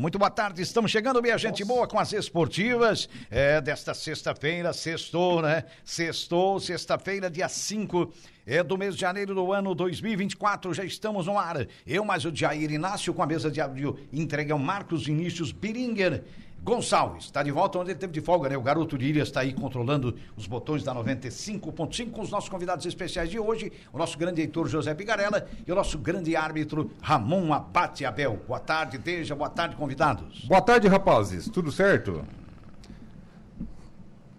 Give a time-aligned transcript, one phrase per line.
[0.00, 0.62] Muito boa tarde.
[0.62, 4.72] Estamos chegando, minha gente boa, com as esportivas é, desta sexta-feira.
[4.72, 5.64] Sextou, né?
[5.84, 8.10] Sextou, sexta-feira, dia 5
[8.46, 10.72] é, do mês de janeiro do ano 2024.
[10.72, 11.66] Já estamos no ar.
[11.86, 16.24] Eu, mais o Jair Inácio, com a mesa de áudio entregue ao Marcos Vinícius Biringer.
[16.62, 18.56] Gonçalves está de volta onde ele teve de folga, né?
[18.56, 23.30] O garoto Lírias está aí controlando os botões da 95.5 com os nossos convidados especiais
[23.30, 28.04] de hoje, o nosso grande editor José Pigarella e o nosso grande árbitro Ramon Abate
[28.04, 28.40] Abel.
[28.46, 30.44] Boa tarde, Deja, boa tarde, convidados.
[30.44, 31.48] Boa tarde, rapazes.
[31.48, 32.24] Tudo certo?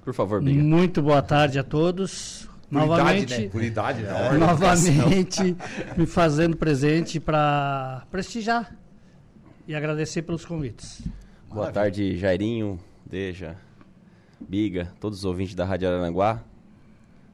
[0.04, 0.64] Por favor, Binha.
[0.64, 2.48] Muito boa tarde a todos.
[2.70, 3.50] Por novamente, idade, né?
[3.50, 4.28] Por idade, né?
[4.28, 5.58] é, novamente
[5.98, 8.76] me fazendo presente para prestigiar
[9.68, 11.04] e agradecer pelos convites.
[11.54, 13.56] Boa tarde, Jairinho, Deja,
[14.40, 16.42] Biga, todos os ouvintes da Rádio Aranguá.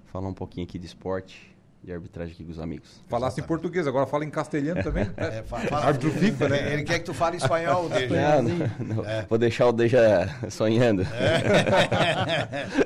[0.08, 3.02] Falar um pouquinho aqui de esporte e arbitragem aqui com os amigos.
[3.08, 5.08] Falasse em português, agora fala em castelhano também.
[5.18, 6.74] É, fala- Árbitro FIFA, né?
[6.74, 8.42] Ele quer que tu fale espanhol, Deja.
[8.42, 9.04] Não, não, não.
[9.30, 11.04] Vou deixar o Deja sonhando.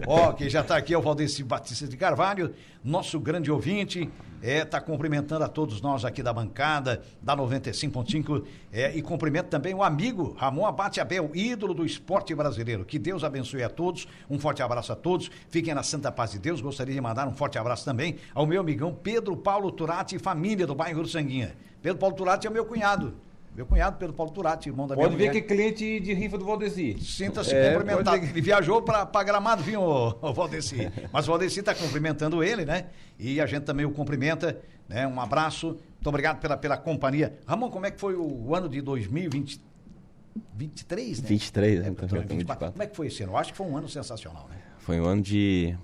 [0.05, 4.09] Ó, quem já está aqui é o Valdeci Batista de Carvalho, nosso grande ouvinte,
[4.41, 9.73] é, tá cumprimentando a todos nós aqui da bancada, da 95.5, é, e cumprimento também
[9.73, 12.83] o amigo Ramon Abate Abel, ídolo do esporte brasileiro.
[12.83, 16.39] Que Deus abençoe a todos, um forte abraço a todos, fiquem na santa paz de
[16.39, 16.61] Deus.
[16.61, 20.65] Gostaria de mandar um forte abraço também ao meu amigão Pedro Paulo Turati e família
[20.65, 21.55] do bairro Sanguinha.
[21.81, 23.13] Pedro Paulo Turati é meu cunhado.
[23.55, 25.41] Meu cunhado, Pedro Paulo Turati, irmão da Pode minha ver mulher.
[25.45, 26.97] que é cliente de rifa do Valdeci.
[27.01, 28.05] Sinta-se É, cumprimentado.
[28.11, 30.89] pode ver Ele viajou para Gramado, viu, o, o Valdeci?
[31.11, 32.85] Mas o Valdeci está cumprimentando ele, né?
[33.19, 34.57] E a gente também o cumprimenta,
[34.87, 35.05] né?
[35.05, 35.77] Um abraço.
[35.95, 37.37] Muito obrigado pela, pela companhia.
[37.45, 41.27] Ramon, como é que foi o ano de 2023, né?
[41.27, 42.65] 23, É, então, então, já estamos 24.
[42.67, 42.71] 24.
[42.71, 43.33] Como é que foi esse ano?
[43.33, 44.55] Eu acho que foi um ano sensacional, né?
[44.79, 45.77] Foi um ano de.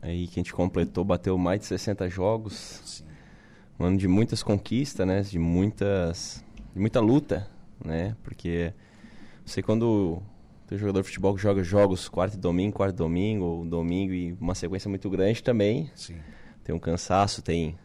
[0.00, 2.80] Aí que a gente completou, bateu mais de 60 jogos.
[2.84, 3.04] Sim.
[3.78, 5.20] Um ano de muitas conquistas, né?
[5.22, 6.44] De muitas.
[6.72, 7.48] De muita luta,
[7.84, 8.16] né?
[8.22, 8.72] Porque
[9.44, 10.22] você quando
[10.66, 14.12] tem jogador de futebol que joga jogos quarto e domingo, quarto e domingo, ou domingo
[14.12, 16.16] e uma sequência muito grande também, Sim.
[16.64, 17.78] tem um cansaço, tem,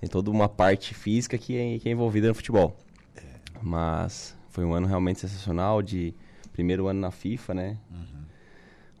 [0.00, 2.76] tem toda uma parte física que é, que é envolvida no futebol.
[3.60, 6.14] Mas foi um ano realmente sensacional, de
[6.52, 7.78] primeiro ano na FIFA, né?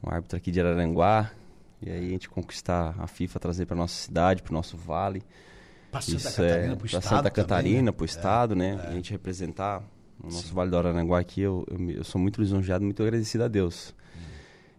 [0.02, 1.30] Um árbitro aqui de Araranguá,
[1.80, 5.22] e aí a gente conquistar a FIFA, trazer para nossa cidade, para o nosso vale.
[5.92, 7.92] Pra Santa Isso Catarina, é pro para Santa também, Catarina, né?
[7.92, 8.80] para o estado, né?
[8.88, 9.82] A gente representar
[10.18, 13.48] o nosso Vale do Araranguá aqui, eu, eu, eu sou muito lisonjeado, muito agradecido a
[13.48, 13.94] Deus.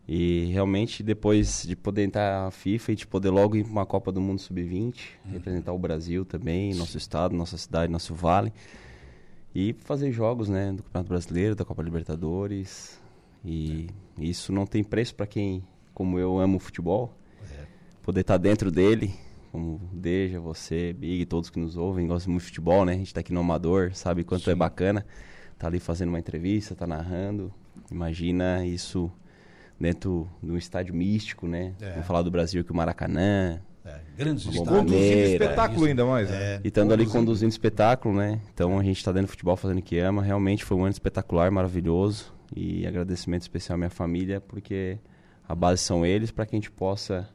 [0.08, 3.86] E realmente, depois de poder entrar na FIFA e de poder logo ir para uma
[3.86, 4.96] Copa do Mundo Sub-20,
[5.32, 8.52] representar o Brasil também, nosso estado, nossa cidade, nosso vale.
[9.54, 13.00] E fazer jogos, né, do Campeonato Brasileiro, da Copa Libertadores.
[13.46, 13.88] E
[14.18, 15.64] isso não tem preço para quem,
[15.94, 17.14] como eu, amo o futebol.
[18.02, 19.14] Poder estar dentro dele,
[19.54, 22.94] como Deja, você, Big, todos que nos ouvem, gostam muito de futebol, né?
[22.94, 25.06] A gente está aqui no Amador, sabe quanto é bacana.
[25.60, 27.54] Tá ali fazendo uma entrevista, tá narrando.
[27.92, 29.12] Imagina isso
[29.80, 31.76] dentro de um estádio místico, né?
[31.80, 31.92] É.
[31.92, 34.68] Vamos falar do Brasil que o Maracanã, É, grandes estádios.
[34.70, 36.30] Conduzindo Maneira, espetáculo ainda mais.
[36.32, 36.56] né?
[36.56, 38.42] É, e estando ali conduzindo espetáculo, né?
[38.52, 40.24] Então a gente está dentro do futebol fazendo o que ama.
[40.24, 42.34] Realmente foi um ano espetacular, maravilhoso.
[42.56, 44.98] E agradecimento especial à minha família, porque
[45.48, 47.30] a base são eles para que a gente possa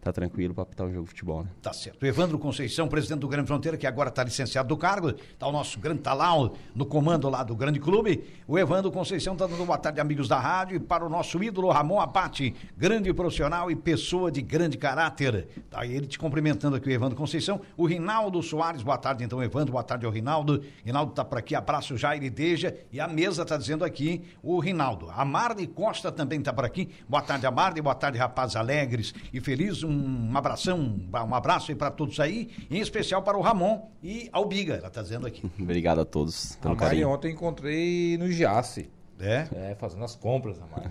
[0.00, 1.50] estar tranquilo para apitar um jogo de futebol, né?
[1.60, 2.04] Tá certo.
[2.04, 5.78] Evandro Conceição, presidente do Grande Fronteira, que agora está licenciado do cargo, está o nosso
[5.78, 8.24] grande talão no comando lá do grande clube.
[8.48, 11.70] O Evandro Conceição está dando boa tarde, amigos da rádio, e para o nosso ídolo
[11.70, 15.48] Ramon Abate, grande profissional e pessoa de grande caráter.
[15.70, 17.60] Tá ele te cumprimentando aqui, o Evandro Conceição.
[17.76, 20.62] O Rinaldo Soares, boa tarde então, Evandro, boa tarde ao Rinaldo.
[20.82, 22.74] Rinaldo está por aqui, abraço Jair e Deja.
[22.90, 25.10] E a mesa está dizendo aqui o Rinaldo.
[25.10, 26.88] A Marne Costa também está por aqui.
[27.06, 29.82] Boa tarde, a Marne, boa tarde, rapazes alegres e felizes.
[29.82, 29.89] Um
[30.36, 34.74] abração, um abraço aí para todos aí, em especial para o Ramon e ao Biga,
[34.74, 35.48] ela está dizendo aqui.
[35.60, 37.08] Obrigado a todos A Mari carinho.
[37.10, 38.90] ontem encontrei no Giasse.
[39.18, 40.90] É, É, fazendo as compras, a Mari.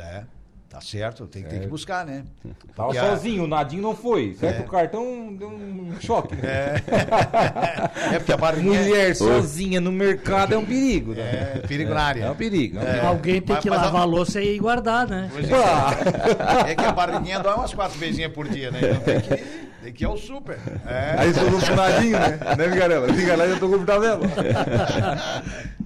[0.00, 0.24] é.
[0.70, 2.24] Tá certo, tem, tem que buscar, né?
[2.76, 4.36] Tava Porque a- sozinho, o Nadinho não foi.
[4.38, 4.66] Certo?
[4.66, 6.36] O cartão deu um choque.
[6.36, 6.74] né?
[8.12, 11.12] É porque a barriguinha Mulher sozinha no mercado é um perigo.
[11.14, 11.52] Né?
[11.56, 12.24] é perigo na área.
[12.24, 12.78] É um perigo.
[12.78, 13.06] É um perigo.
[13.06, 15.30] Alguém tem Mas- que mas lavar a- a louça e guardar, né?
[16.66, 16.72] É.
[16.72, 18.80] É que a barriguinha dói umas quatro vezinhas por dia, né?
[18.82, 19.68] Então tem que.
[19.82, 20.58] Tem que é o super.
[20.86, 22.38] É, Aí todo mundo funadinho, né?
[22.58, 23.06] Né, Vigarela?
[23.12, 24.20] Vigarela já tô com tabela.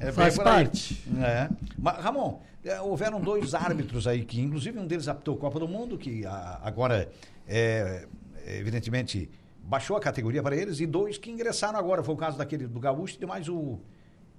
[0.00, 0.54] é bem Faz por aí.
[0.64, 1.02] parte.
[1.22, 1.48] É.
[1.78, 5.68] Mas, Ramon, é, houveram dois árbitros aí, que inclusive um deles apitou a Copa do
[5.68, 7.10] Mundo, que a- agora,
[7.48, 8.06] é,
[8.46, 9.28] evidentemente,
[9.64, 12.02] baixou a categoria para eles, e dois que ingressaram agora.
[12.02, 13.78] Foi o caso daquele do Gaúcho e mais o,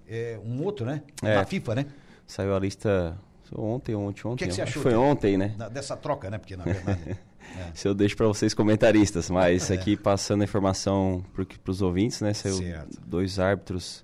[0.08, 1.02] é, um outro, né?
[1.22, 1.36] É.
[1.36, 1.86] Da FIFA, né?
[2.28, 3.18] Saiu a lista
[3.56, 4.48] ontem, ontem, ontem.
[4.48, 5.56] que você acho achou, Foi ontem, né?
[5.72, 6.38] Dessa troca, né?
[6.38, 7.18] Porque, na verdade...
[7.76, 9.76] Se eu deixo para vocês comentaristas, mas É.
[9.76, 12.34] aqui passando a informação para os ouvintes, né?
[12.34, 13.00] Saiu Certo.
[13.06, 14.04] dois árbitros.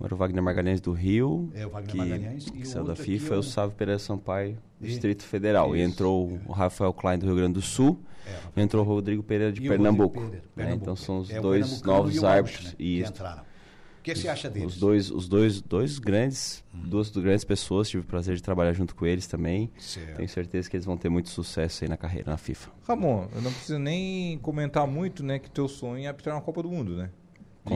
[0.00, 2.94] Era o Wagner Magalhães do Rio, É, o Wagner que, Magalhães, e que saiu da
[2.94, 5.74] FIFA, é e o- o Sávio Pereira Sampaio, do E- Distrito Federal.
[5.74, 8.86] E Isso, entrou o Rafael Klein do Rio Grande do Sul, É, e entrou o
[8.88, 10.14] Rodrigo Pereira de E Pernambuco.
[10.20, 10.42] Pereira, né?
[10.54, 10.82] Pernambuco.
[10.82, 12.66] Então são os É, dois e novos árbitros.
[12.66, 13.42] né, que e entraram.
[13.42, 14.74] O que você acha deles?
[14.74, 16.82] os dois, os dois, dois grandes, Hum.
[16.88, 19.70] duas grandes pessoas, tive o prazer de trabalhar junto com eles também.
[19.78, 20.16] Certo.
[20.16, 22.70] Tenho certeza que eles vão ter muito sucesso aí na carreira, na FIFA.
[22.86, 26.62] Ramon, eu não preciso nem comentar muito, né, que teu sonho é apitar uma Copa
[26.62, 27.10] do Mundo, né?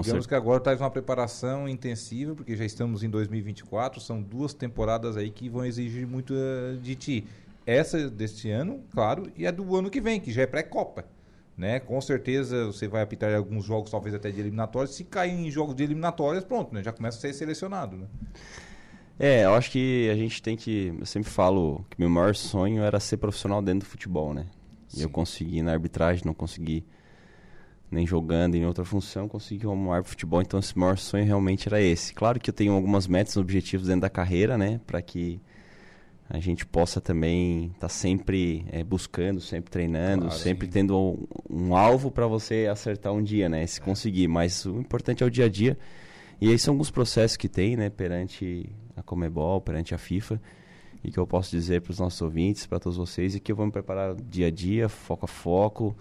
[0.00, 5.16] Digamos que agora traz uma preparação intensiva, porque já estamos em 2024, são duas temporadas
[5.16, 7.26] aí que vão exigir muito eh, de ti.
[7.66, 11.04] Essa deste ano, claro, e a do ano que vem, que já é pré-copa.
[11.56, 11.78] Né?
[11.78, 14.94] Com certeza você vai apitar alguns jogos, talvez até de eliminatórias.
[14.94, 16.82] Se cair em jogos de eliminatórias, pronto, né?
[16.82, 18.06] Já começa a ser selecionado, né?
[19.18, 20.94] É, eu acho que a gente tem que.
[20.98, 24.46] Eu sempre falo que meu maior sonho era ser profissional dentro do futebol, né?
[24.96, 26.84] E eu consegui na arbitragem, não consegui
[27.92, 30.40] nem jogando em outra função, consegui árbitro de futebol.
[30.40, 32.14] Então, esse maior sonho realmente era esse.
[32.14, 34.80] Claro que eu tenho algumas metas, objetivos dentro da carreira, né?
[34.86, 35.40] Para que
[36.28, 40.72] a gente possa também estar sempre eh, buscando, sempre treinando, Claro, sempre sim.
[40.72, 43.66] tendo um, um alvo para você acertar um dia, né?
[43.66, 44.26] Se conseguir.
[44.28, 45.78] Mas o importante é o dia a dia.
[46.40, 50.40] E aí são alguns processos que tem, né, perante a Comebol, perante a FIFA,
[51.04, 53.56] e que eu posso dizer para os nossos ouvintes, para todos vocês, e que eu
[53.56, 55.96] vou me preparar dia a dia, foco a foco,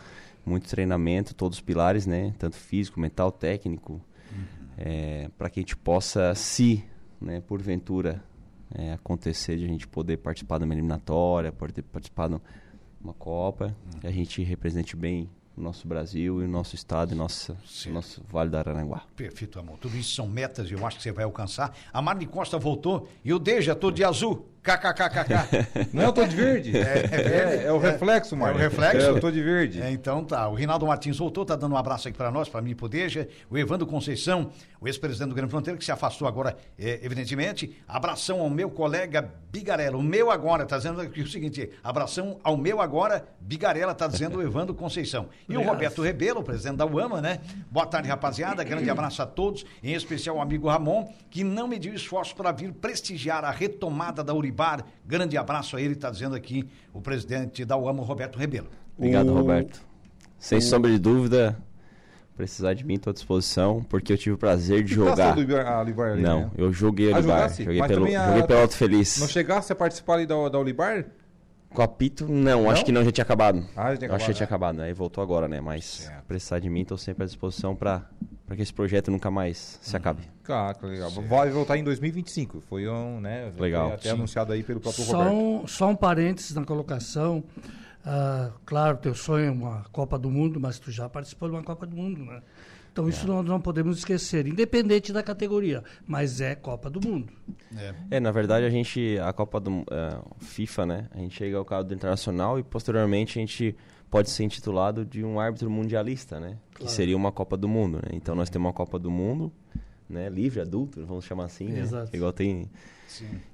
[0.45, 4.01] muito treinamento, todos os pilares, né, tanto físico, mental, técnico,
[5.37, 6.83] para que a gente possa, se,
[7.19, 8.23] né, porventura,
[8.73, 12.39] é, acontecer de a gente poder participar de uma eliminatória, poder participar de
[13.03, 17.15] uma Copa, que a gente represente bem o nosso Brasil e o nosso estado e
[17.15, 19.03] nossa, o nosso Vale do Aranaguá.
[19.15, 19.77] Perfeito, amor.
[19.79, 21.75] Tudo isso são metas e eu acho que você vai alcançar.
[21.91, 24.47] A Marne Costa voltou e o Deja, tô de azul.
[24.63, 25.89] KKKKK.
[25.91, 26.77] Não, eu tô de verde.
[26.77, 27.65] É, verde?
[27.65, 28.53] é o reflexo, Mário.
[28.53, 29.07] É o reflexo?
[29.07, 29.81] É, eu tô de verde.
[29.81, 30.47] É, então tá.
[30.47, 32.87] O Rinaldo Martins voltou, tá dando um abraço aqui para nós, para mim e pro
[32.87, 33.27] Deja.
[33.49, 37.75] O Evandro Conceição, o ex-presidente do Grande Fronteira, que se afastou agora, é, evidentemente.
[37.87, 39.97] Abração ao meu colega Bigarella.
[39.97, 44.37] O meu agora, tá dizendo aqui o seguinte: abração ao meu agora, Bigarella, tá dizendo
[44.37, 45.27] o Evandro Conceição.
[45.49, 45.71] E o.
[45.71, 47.39] Roberto Rebelo, o presidente da UAMA, né?
[47.69, 48.63] Boa tarde, rapaziada.
[48.63, 52.73] Grande abraço a todos, em especial ao amigo Ramon, que não mediu esforço para vir
[52.73, 54.85] prestigiar a retomada da Uribar.
[55.05, 58.67] Grande abraço a ele, tá dizendo aqui o presidente da UAMA, Roberto Rebelo.
[58.97, 59.81] Obrigado, O- Roberto.
[60.37, 61.57] Sem sombra de dúvida,
[62.35, 65.35] precisar de mim, estou à disposição, porque eu tive o prazer de jogar.
[65.35, 66.51] do a Libar ali, Não, né?
[66.57, 67.37] eu joguei Ah, Olibar.
[67.37, 67.63] jogasse?
[67.63, 69.17] Joguei Mas pelo, a- joguei pelo Alto Feliz.
[69.19, 71.05] Não chegasse a participar ali da, da Olibar?
[71.69, 72.69] Com apito, não, Não?
[72.71, 73.63] acho que não, já tinha acabado.
[73.77, 75.61] Ah, já tinha Eu achei que tinha acabado, acabado, aí voltou agora, né?
[75.61, 78.03] Mas precisar de mim, estou sempre à disposição para
[78.55, 80.23] que esse projeto nunca mais se acabe.
[80.43, 81.09] Claro, que legal.
[81.09, 82.61] Vai voltar em 2025.
[82.61, 83.51] Foi um, né?
[83.57, 83.87] Legal.
[83.87, 84.15] Foi até Sim.
[84.15, 85.35] anunciado aí pelo próprio Só Roberto.
[85.35, 87.43] um, só um parênteses na colocação.
[88.03, 91.63] Ah, claro, teu sonho é uma Copa do Mundo, mas tu já participou de uma
[91.63, 92.41] Copa do Mundo, né?
[92.91, 97.31] Então isso nós não podemos esquecer, independente da categoria, mas é Copa do Mundo.
[98.09, 101.07] É, na verdade, a gente, a Copa do eh, FIFA, né?
[101.11, 103.77] A gente chega ao quadro internacional e posteriormente a gente
[104.11, 106.57] pode ser intitulado de um árbitro mundialista, né?
[106.75, 108.09] Que seria uma Copa do Mundo, né?
[108.11, 109.51] Então nós temos uma Copa do Mundo,
[110.07, 110.29] né?
[110.29, 111.79] Livre, adulto, vamos chamar assim, né?
[111.79, 112.13] Exato.
[112.13, 112.69] Igual tem.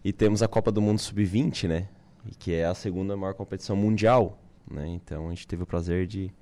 [0.04, 1.88] E temos a Copa do Mundo Sub-20, né?
[2.26, 4.88] E que é a segunda maior competição mundial, né?
[4.88, 6.34] Então a gente teve o prazer de,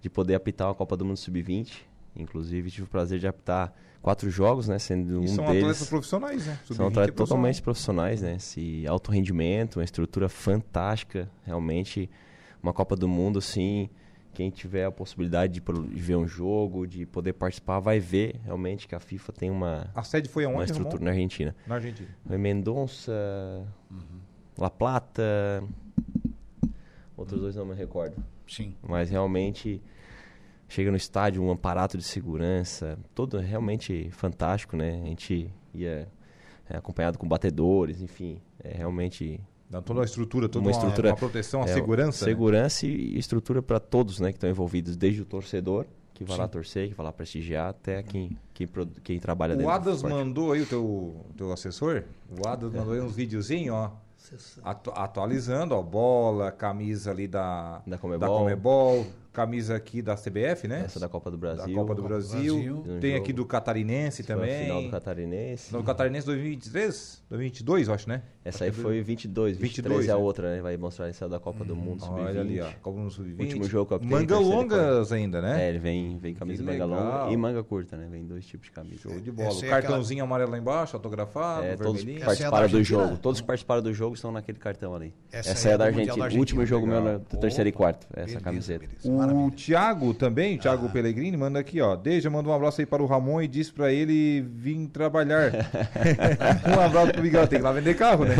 [0.00, 1.82] de poder apitar a Copa do Mundo Sub-20.
[2.16, 4.78] Inclusive tive o prazer de apitar quatro jogos, né?
[4.78, 6.58] Sendo um E são deles atletas profissionais, né?
[6.64, 7.26] são Sub-20 é atletas profissional.
[7.26, 8.36] totalmente profissionais, né?
[8.36, 12.08] Esse alto rendimento, uma estrutura fantástica, realmente
[12.62, 13.88] uma Copa do Mundo, assim,
[14.32, 18.86] quem tiver a possibilidade de, de ver um jogo, de poder participar, vai ver realmente
[18.86, 21.04] que a FIFA tem uma, A sede foi uma aonde, estrutura Ramon?
[21.04, 21.56] na Argentina.
[21.66, 22.08] Na Argentina.
[22.26, 23.12] Foi Mendonça,
[24.56, 25.62] La Plata,
[27.16, 28.22] outros dois não me recordo.
[28.46, 28.74] Sim.
[28.82, 29.82] Mas realmente
[30.68, 35.00] chega no estádio um aparato de segurança, todo realmente fantástico, né?
[35.02, 36.08] A gente ia
[36.68, 39.40] é, acompanhado com batedores, enfim, é realmente
[39.70, 42.24] Dá toda a estrutura, toda Uma uma, estrutura- uma proteção, a é, segurança.
[42.26, 42.30] né?
[42.32, 46.44] segurança e estrutura para todos, né, que estão envolvidos, desde o torcedor que vai lá
[46.44, 46.50] Sim.
[46.50, 48.68] torcer, que vai lá prestigiar, até quem quem,
[49.04, 52.02] quem trabalha O dentro do Adas mandou aí o teu, o teu assessor.
[52.28, 53.96] O Adas mandou aí uns videozinhos, ó.
[54.62, 58.38] atu- atualizando, ó, bola, camisa ali da, Da Comebol.
[58.40, 59.06] Comebol,
[59.40, 60.82] camisa aqui da CBF, né?
[60.84, 61.74] Essa da Copa do Da Brasil.
[61.74, 62.54] Copa do Brasil.
[62.54, 63.00] Brasil.
[63.00, 64.64] Tem Um aqui do Catarinense Foi a também.
[64.64, 65.72] Final do Catarinense.
[65.72, 67.22] No Catarinense 2023?
[67.30, 68.22] 2022, eu acho, né?
[68.44, 70.22] Essa aí foi 22, 23 22, é a né?
[70.22, 70.62] outra, né?
[70.62, 72.24] Vai mostrar essa da Copa do Mundo, sub-20.
[72.26, 72.68] Olha ali, ó.
[72.82, 73.40] Copa no Sub-20.
[73.40, 75.66] Último jogo que Manga longas ainda, né?
[75.66, 78.08] É, ele vem, vem camisa manga longa e manga curta, né?
[78.10, 79.02] Vem dois tipos de camisa.
[79.02, 79.48] Show de bola.
[79.48, 82.22] Essa O é cartãozinho amarelo lá embaixo, autografado, É, todos vermelhinho.
[82.22, 83.16] É participaram da do jogo.
[83.18, 85.14] Todos que participaram do jogo estão naquele cartão ali.
[85.30, 86.28] Essa Essa, é, é da do Argentina.
[86.28, 88.06] da O último jogo meu do terceiro e quarto.
[88.10, 88.86] Essa beleza, camiseta.
[89.32, 89.50] O.
[89.50, 90.90] Thiago também, o Thiago Ah.
[90.90, 91.94] Pellegrini, manda aqui, ó.
[91.96, 95.52] Deja manda um abraço aí para o Ramon e diz para ele vir trabalhar.
[96.76, 97.46] um abraço pro Bigarela.
[97.48, 98.34] Tem que ir lá vender carro, né?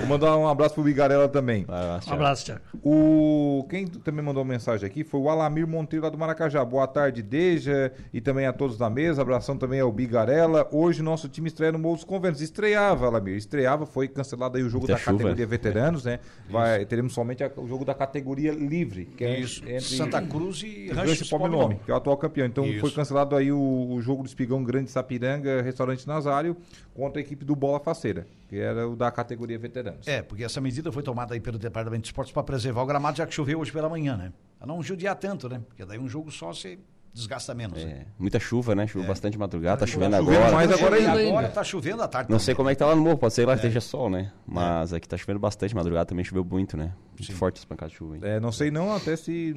[0.00, 1.64] Vou mandar um abraço pro Bigarela também.
[1.68, 2.60] Lá, Um abraço, Thiago.
[2.82, 6.64] O quem também mandou uma mensagem aqui foi o Alamir Monteiro lá do Maracajá.
[6.64, 9.22] Boa tarde, Deja, e também a todos da mesa.
[9.22, 10.68] Abração também ao Bigarela.
[10.72, 12.40] Hoje nosso time estreia no Morro dos Conventos.
[12.40, 15.18] Estreava, Alamir, estreava, foi cancelado aí o jogo Muita da chuva.
[15.18, 16.18] categoria veteranos, né?
[16.48, 19.62] Vai, teremos somente a- o jogo da categoria livre, que é Isso.
[19.64, 22.46] entre Santa Cruz e Rancho Rancho Pobre Pobre Nome, que é o atual campeão.
[22.46, 22.80] Então Isso.
[22.80, 23.58] foi cancelado aí o,
[23.90, 26.56] o jogo do Espigão Grande Sapiranga, Restaurante Nazário,
[26.94, 30.06] contra a equipe do Bola Faceira, que era o da categoria veteranos.
[30.06, 33.18] É, porque essa medida foi tomada aí pelo Departamento de Esportes para preservar o gramado,
[33.18, 34.32] já que choveu hoje pela manhã, né?
[34.58, 35.60] Pra não judiar tanto, né?
[35.68, 36.78] Porque daí um jogo só você
[37.12, 37.82] desgasta menos.
[37.84, 37.90] né?
[37.90, 38.86] É, muita chuva, né?
[38.86, 40.52] Choveu bastante madrugada, tá chovendo chovendo agora.
[40.54, 41.28] mais Tá agora ainda.
[41.28, 42.30] agora tá chovendo à tarde.
[42.30, 42.44] Não também.
[42.46, 44.32] sei como é que tá lá no morro, pode ser lá que esteja sol, né?
[44.46, 46.92] Mas aqui tá chovendo bastante, madrugada também choveu muito, né?
[47.18, 48.16] Muito forte as pancadas de chuva.
[48.16, 48.22] hein?
[48.24, 49.52] É, não sei não, até se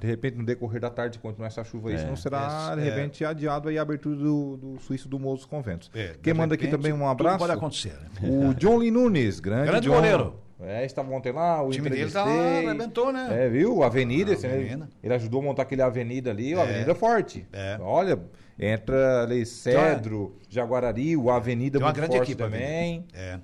[0.00, 1.98] de repente no decorrer da tarde continuar essa chuva aí, É.
[1.98, 5.44] senão será É, de repente adiado aí a abertura do, do Suíço do Morro dos
[5.46, 5.90] Conventos.
[5.94, 7.38] É, Quem de manda aqui repente, também um tudo abraço?
[7.38, 8.28] pode acontecer, né?
[8.28, 9.94] O John Lee Nunes, grande, Grande John.
[9.94, 10.34] goleiro.
[10.60, 13.28] É, estava ontem lá, o O time dele tá lá, arrebentou, né?
[13.44, 13.82] É, viu?
[13.82, 14.46] Avenida, Ah, esse?
[14.46, 14.88] Avenida.
[15.02, 16.62] ele ajudou a montar aquele avenida ali, o É.
[16.62, 17.46] avenida forte.
[17.52, 17.78] É.
[17.80, 18.18] Olha,
[18.58, 23.04] entra ali Cedro, Jaguarari, o avenida Tem uma grande equipe também.
[23.14, 23.38] É.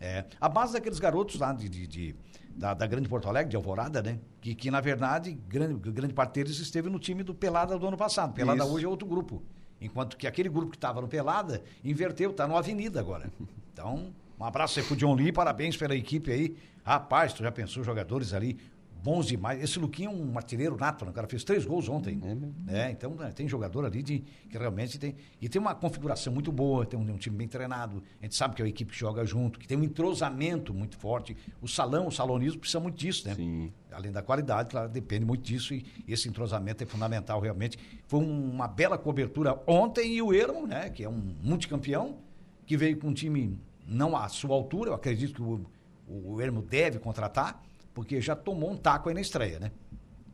[0.00, 0.24] É.
[0.40, 2.14] A base daqueles garotos lá de, de- de-
[2.56, 4.18] da, da Grande Porto Alegre, de Alvorada, né?
[4.40, 7.96] Que, que na verdade, grande, grande parte deles esteve no time do Pelada do ano
[7.96, 8.32] passado.
[8.34, 8.72] Pelada Isso.
[8.74, 9.40] hoje é outro grupo.
[9.80, 13.30] Enquanto que aquele grupo que estava no Pelada inverteu, está no Avenida agora.
[13.72, 16.56] Então, um abraço aí pro John Lee, parabéns pela equipe aí.
[16.82, 18.58] Rapaz, tu já pensou, jogadores ali
[19.02, 19.62] bons demais.
[19.62, 21.10] Esse Luquinho é um artilheiro nato, né?
[21.10, 22.20] O cara fez três gols ontem.
[22.68, 24.18] É, então né, tem jogador ali de,
[24.48, 25.14] que realmente tem.
[25.40, 28.02] E tem uma configuração muito boa, tem um, um time bem treinado.
[28.20, 30.98] A gente sabe que é uma equipe que joga junto, que tem um entrosamento muito
[30.98, 31.34] forte.
[31.62, 33.34] O salão, o salonismo precisa muito disso, né?
[33.34, 33.72] Sim.
[33.90, 37.78] Além da qualidade, claro, depende muito disso e esse entrosamento é fundamental realmente.
[38.06, 42.18] Foi um- uma bela cobertura ontem e o Ermo, né, que é um multicampeão,
[42.66, 43.58] que veio com um time
[43.90, 45.66] não à sua altura, eu acredito que o,
[46.06, 47.60] o Ermo deve contratar,
[47.92, 49.72] porque já tomou um taco aí na estreia, né?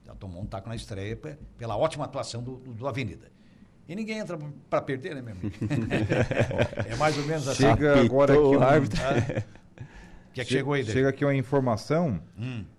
[0.05, 3.29] Já tomou um taco na estreia pe- pela ótima atuação do, do, do Avenida.
[3.89, 5.51] E ninguém entra para perder, né, meu amigo?
[6.87, 7.63] é mais ou menos assim.
[7.63, 9.01] Chega agora aqui o um- árbitro.
[10.37, 10.87] Que é que chegou aí, Hum.
[10.87, 12.21] Chega aqui uma informação,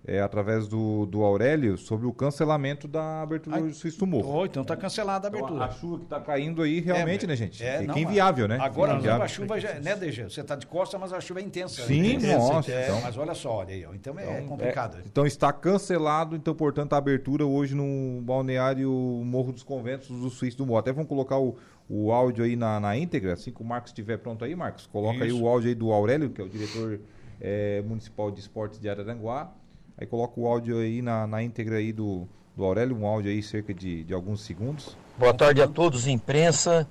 [0.06, 4.32] é, através do, do Aurélio, sobre o cancelamento da abertura Ai, do Suíço do Morro.
[4.32, 5.64] Oh, então tá cancelada a Então, abertura.
[5.64, 7.64] a chuva que está caindo aí, realmente, É, né, gente?
[7.64, 8.58] é, Fica não, inviável, né?
[8.60, 9.24] Agora inviável.
[9.24, 10.22] a chuva já, né, DG?
[10.30, 11.82] Você tá de costa, mas a chuva é intensa.
[11.84, 12.36] Sim, né?
[12.36, 13.00] nossa, É, então.
[13.02, 13.92] Mas olha só, olha aí, ó.
[13.92, 14.98] Então é Então, complicado.
[14.98, 18.88] é, então está cancelado, então, portanto, a abertura hoje no balneário
[19.24, 20.78] Morro dos Conventos do Suíço do Morro.
[20.78, 21.56] Até vamos colocar o,
[21.88, 24.86] o áudio aí na, na íntegra, assim que o Marcos estiver pronto aí, Marcos.
[24.86, 25.42] Coloca aí Isso.
[25.42, 27.00] o áudio aí do Aurélio, que é o diretor
[27.40, 29.52] eh, municipal de esportes de Araranguá.
[29.96, 33.42] Aí coloca o áudio aí na, na íntegra aí do, do Aurélio, um áudio aí
[33.42, 34.96] cerca de, de alguns segundos.
[35.16, 36.86] Boa tarde a todos, imprensa.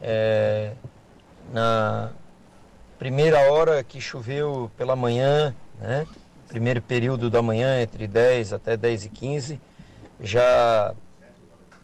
[0.00, 0.72] É,
[1.52, 2.12] na
[2.98, 6.06] primeira hora que choveu pela manhã, né,
[6.48, 9.60] primeiro período da manhã, entre 10 até 10 e 15,
[10.20, 10.94] já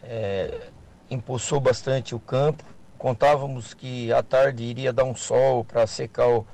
[0.02, 0.68] é,
[1.10, 2.64] impulsou bastante o campo.
[2.98, 6.46] Contávamos que à tarde iria dar um sol para secar, o,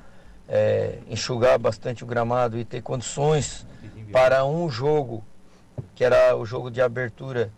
[0.50, 3.64] é, enxugar bastante o gramado e ter condições
[4.10, 5.24] para um jogo,
[5.94, 7.52] que era o jogo de abertura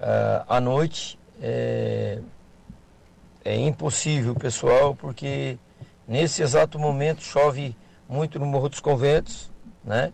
[0.00, 1.18] ah, à noite.
[1.42, 2.18] É,
[3.44, 5.58] é impossível, pessoal, porque
[6.08, 7.76] nesse exato momento chove
[8.08, 9.52] muito no Morro dos Conventos,
[9.84, 10.12] né?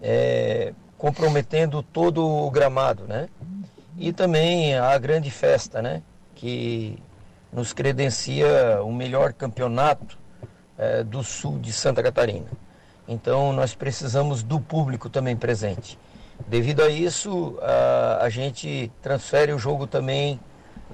[0.00, 3.28] É, comprometendo todo o gramado, né?
[3.98, 6.02] E também a grande festa, né?
[6.34, 6.98] Que
[7.52, 10.18] nos credencia o melhor campeonato
[10.78, 12.46] eh, do sul de Santa Catarina.
[13.08, 15.98] Então nós precisamos do público também presente.
[16.46, 20.38] Devido a isso, a, a gente transfere o jogo também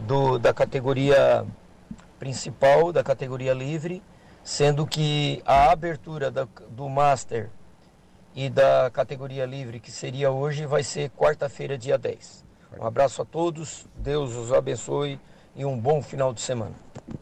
[0.06, 1.44] do, da categoria
[2.18, 4.02] principal, da categoria livre,
[4.44, 7.48] sendo que a abertura da- do Master
[8.34, 12.44] e da categoria livre, que seria hoje, vai ser quarta-feira, dia 10.
[12.78, 15.18] Um abraço a todos, Deus os abençoe
[15.54, 16.72] e um bom final de semana.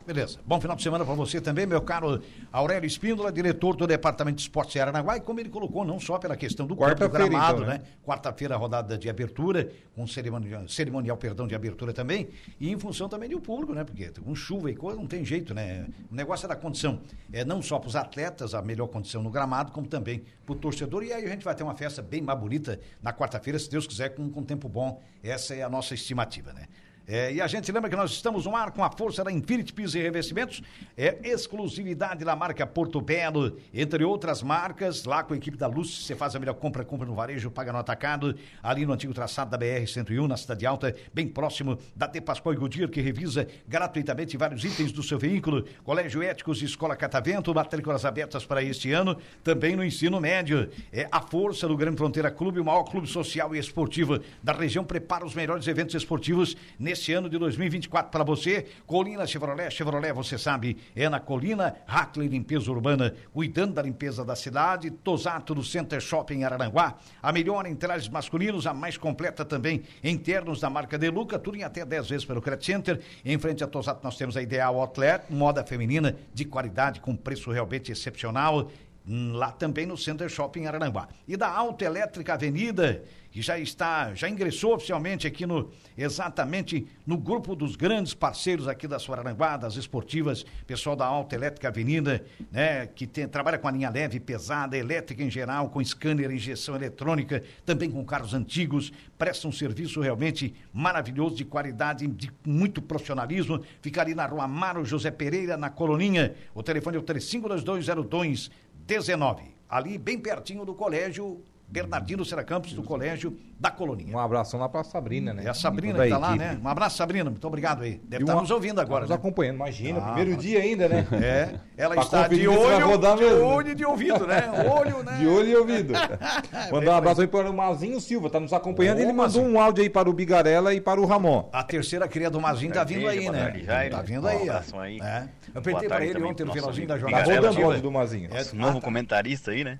[0.06, 0.38] Beleza.
[0.44, 2.22] Bom final de semana para você também, meu caro
[2.52, 6.18] Aurélio Espíndola, diretor do Departamento de Esportes de Aranaguá, e como ele colocou, não só
[6.18, 7.78] pela questão do campo, gramado, então, né?
[7.78, 7.84] né?
[8.04, 13.28] Quarta-feira, rodada de abertura, com cerimonial, cerimonial, perdão, de abertura também, e em função também
[13.28, 13.84] do público, né?
[13.84, 15.86] Porque com chuva e coisa não tem jeito, né?
[16.10, 17.00] O negócio é da condição,
[17.32, 20.56] é não só para os atletas, a melhor condição no gramado, como também para o
[20.56, 23.70] torcedor, e aí a gente vai ter uma festa bem mais bonita na quarta-feira, se
[23.70, 25.00] Deus quiser, com, com tempo bom.
[25.22, 26.66] Essa é a nossa estimativa, né?
[27.12, 29.72] É, e a gente lembra que nós estamos no ar com a força da Infinity
[29.72, 30.62] Pisos e Revestimentos,
[30.96, 36.04] é exclusividade da marca Porto Belo, entre outras marcas, lá com a equipe da Luz,
[36.04, 39.50] você faz a melhor compra, compra no varejo, paga no atacado, ali no antigo traçado
[39.50, 44.36] da BR-101, na Cidade Alta, bem próximo da De Pascoal e Goodyear, que revisa gratuitamente
[44.36, 49.16] vários itens do seu veículo, Colégio Éticos e Escola Catavento, matrículas abertas para este ano,
[49.42, 50.70] também no ensino médio.
[50.92, 54.84] É a força do Grande Fronteira Clube, o maior clube social e esportivo da região,
[54.84, 56.56] prepara os melhores eventos esportivos
[57.00, 58.66] neste ano de 2024 para você.
[58.86, 64.36] Colina Chevrolet, Chevrolet, você sabe, é na Colina, Hackley Limpeza Urbana, cuidando da limpeza da
[64.36, 69.82] cidade, Tosato do Center Shopping Araranguá, a melhor em trajes masculinos, a mais completa também
[70.04, 73.00] em ternos da marca Deluca, tudo em até 10 vezes pelo Credit Center.
[73.24, 77.50] Em frente a Tosato nós temos a Ideal Outlet, moda feminina de qualidade com preço
[77.50, 78.70] realmente excepcional
[79.06, 81.08] lá também no Center Shopping Araranguá.
[81.26, 87.54] E da Autoelétrica Avenida, que já está, já ingressou oficialmente aqui no, exatamente no grupo
[87.54, 93.28] dos grandes parceiros aqui da Suaranguá, das esportivas, pessoal da Autoelétrica Avenida, né, que tem,
[93.28, 98.04] trabalha com a linha leve, pesada, elétrica em geral, com scanner, injeção eletrônica, também com
[98.04, 104.26] carros antigos, presta um serviço realmente maravilhoso, de qualidade, de muito profissionalismo, fica ali na
[104.26, 108.50] rua Amaro José Pereira, na Coloninha, o telefone é o 352202
[108.90, 114.14] 19, ali bem pertinho do colégio Bernardino Seracampos, do colégio da Coloninha.
[114.16, 115.44] Um abraço lá pra Sabrina, né?
[115.44, 116.58] É a Sabrina Da que tá lá, né?
[116.62, 118.00] Um abraço, Sabrina, muito obrigado aí.
[118.04, 119.16] Deve E estar uma- nos ouvindo agora, Nos né?
[119.16, 121.06] acompanhando, imagina, Ah, primeiro mas- dia ainda, né?
[121.22, 123.44] É, ela Pra está de olho, rodar de mesmo, né?
[123.44, 124.42] olho e de ouvido, né?
[124.80, 125.18] Olho, né?
[125.18, 125.92] De olho e ouvido.
[126.72, 128.98] Mandar um abraço aí para o Mazinho Silva, tá nos acompanhando.
[128.98, 129.46] Ô, Ele mandou Mazinho.
[129.56, 131.48] um áudio aí para o Bigarella e para o Ramon.
[131.52, 133.42] A terceira cria do Mazinho tá vindo aí, né?
[133.42, 133.94] tarde, Jairo.
[133.94, 134.98] Tá vindo Um aí, abração aí.
[135.00, 135.28] É.
[135.54, 137.24] Eu pra tarde ele ontem no finalzinho da jornada.
[137.24, 138.28] Tá rodando o áudio do Mazinho.
[138.32, 138.80] É, Nosso ah, novo tá.
[138.80, 139.78] comentarista aí, né?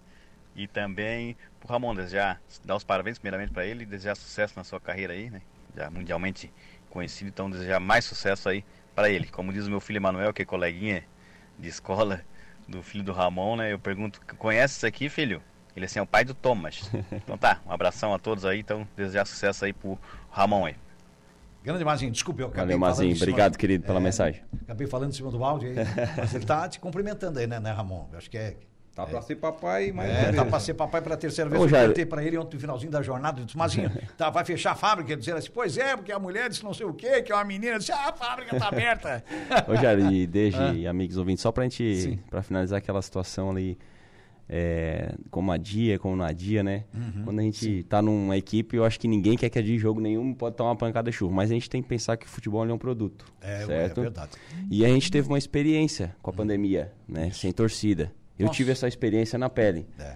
[0.61, 4.79] E também pro Ramon, desejar, dar os parabéns primeiramente para ele, desejar sucesso na sua
[4.79, 5.40] carreira aí, né?
[5.75, 6.53] Já mundialmente
[6.90, 8.62] conhecido, então desejar mais sucesso aí
[8.94, 9.27] para ele.
[9.29, 11.03] Como diz o meu filho Emanuel, que é coleguinha
[11.59, 12.20] de escola
[12.68, 13.73] do filho do Ramon, né?
[13.73, 15.42] Eu pergunto, conhece isso aqui, filho?
[15.75, 16.90] Ele assim, é o pai do Thomas.
[17.11, 19.99] Então tá, um abração a todos aí, então desejar sucesso aí pro
[20.31, 20.77] Ramon aí.
[21.64, 23.16] Grande Mazinho, desculpe, eu acabei Valeu, falando Mazinho.
[23.16, 24.42] Obrigado, querido, pela É, mensagem.
[24.64, 25.77] Acabei falando em cima do áudio aí,
[26.18, 28.09] mas ele tá te cumprimentando aí, né, né, Ramon?
[28.12, 28.57] Eu acho que é...
[28.94, 30.11] Tá pra ser papai, mas.
[30.11, 31.62] É, tá pra ser papai pela terceira vez.
[31.62, 34.44] Ô, eu perguntei pra ele ontem no finalzinho da jornada, eu disse, Mazinho, tá, vai
[34.44, 35.12] fechar a fábrica?
[35.12, 37.35] Ele dizia assim, pois é, porque a mulher disse não sei o quê, que é
[37.35, 39.24] uma menina, eu disse, ah, a fábrica tá aberta.
[39.68, 40.90] Ô, Jair, e desde, Ah.
[40.90, 42.18] amigos ouvintes, só pra gente, Sim.
[42.29, 43.79] pra finalizar aquela situação ali,
[44.48, 46.83] é, como a dia, como na dia, né?
[46.92, 47.22] Uhum.
[47.24, 50.35] Quando a gente tá numa equipe, eu acho que ninguém quer que adie jogo nenhum,
[50.35, 52.68] pode tomar uma pancada de chuva, mas a gente tem que pensar que o futebol
[52.68, 54.00] é um produto, É, certo?
[54.00, 54.31] é verdade.
[54.68, 57.31] E a gente teve uma experiência com a pandemia, né?
[57.31, 58.12] Sem torcida.
[58.40, 58.57] Eu Nossa.
[58.57, 59.87] tive essa experiência na pele.
[59.98, 60.14] É.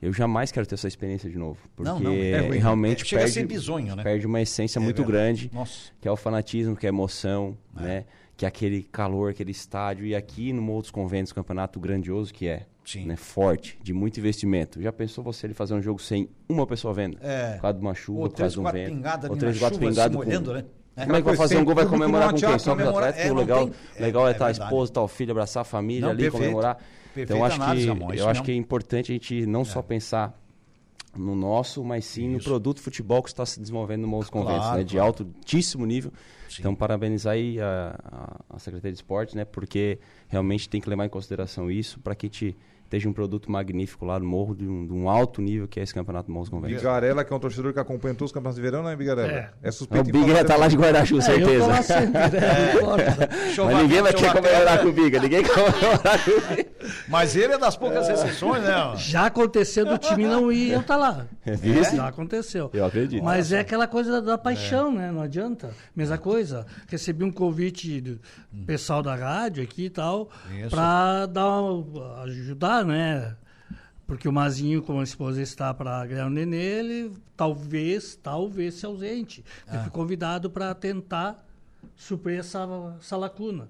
[0.00, 1.58] Eu jamais quero ter essa experiência de novo.
[1.74, 2.58] Porque Não, não, é ruim.
[2.58, 4.02] realmente É, a perde, bizonho, né?
[4.02, 5.48] perde uma essência É muito verdade.
[5.48, 5.90] grande, Nossa.
[6.00, 7.82] que é o fanatismo, que é a emoção, É.
[7.82, 8.04] né?
[8.36, 10.04] Que é aquele calor, aquele estádio.
[10.06, 13.06] E aqui no outros conventos, campeonato grandioso que é, Sim.
[13.06, 13.16] né?
[13.16, 14.80] Forte, de muito investimento.
[14.82, 17.16] Já pensou você ele fazer um jogo sem uma pessoa vendo?
[17.22, 17.54] É.
[17.54, 18.90] Por causa de uma chuva, Ou por causa de um vento.
[18.94, 20.56] pingadas Ou três, quatro pingadas molhando, com...
[20.56, 20.64] né?
[20.98, 21.04] É.
[21.04, 21.74] Como é que vai fazer um gol?
[21.74, 22.58] Vai comemorar com quem?
[22.58, 23.20] Só com os atletas?
[23.24, 24.68] é, o legal, é, legal é é estar a verdade.
[24.70, 26.78] esposa, estar o filho, abraçar a família ali, comemorar.
[27.16, 29.64] Perfeita Então acho análise, que, Ramon, isso eu acho que é importante a gente não
[29.64, 30.38] só pensar
[31.16, 32.46] no nosso, mas sim no Isso.
[32.46, 34.84] produto futebol que está se desenvolvendo no Moços Conventos, Claro, né?
[34.84, 35.14] De claro.
[35.38, 36.12] altíssimo nível.
[36.48, 36.56] Sim.
[36.60, 37.98] Então, parabenizar aí a,
[38.50, 39.44] a, a Secretaria de Esportes, né?
[39.46, 39.98] Porque
[40.28, 44.04] realmente tem que levar em consideração isso para que a gente esteja um produto magnífico
[44.04, 46.76] lá no morro, de um, de um alto nível que é esse campeonato Moços Conventos.
[46.78, 49.28] Bigarella, que é um torcedor que acompanha todos os campeonatos de verão, né, Bigarella?
[49.30, 49.50] É.
[49.62, 51.82] É O suspeito em Big falar já tá lá de guarda-chuva, É, eu tô lá
[51.82, 51.82] certeza.
[51.82, 52.72] sempre, né?
[52.72, 53.28] Não importa.
[53.66, 56.66] Mas ninguém vai querer comemorar com o Biga, ninguém quer comemorar com o Biga.
[57.08, 58.92] Mas ele é das poucas exceções, né?
[58.96, 61.26] Já aconteceu do time não ir e eu tá lá.
[61.44, 61.82] Viu?
[61.84, 62.70] Já aconteceu.
[62.72, 63.22] Eu acredito.
[63.24, 65.10] Mas é aquela coisa da, da paixão, né?
[65.10, 65.70] Não adianta.
[65.94, 66.64] Mesma coisa.
[66.88, 68.20] Recebi um convite do
[68.66, 70.28] pessoal da rádio aqui e tal,
[70.60, 70.70] Isso.
[70.70, 73.36] para dar uma- ajudar, né?
[74.06, 78.86] Porque o Mazinho, como a esposa está para ganhar o nenê, ele talvez, talvez se
[78.86, 79.44] ausente.
[79.68, 81.44] Ele foi convidado para tentar
[81.96, 82.66] suprir essa,
[83.00, 83.68] essa lacuna.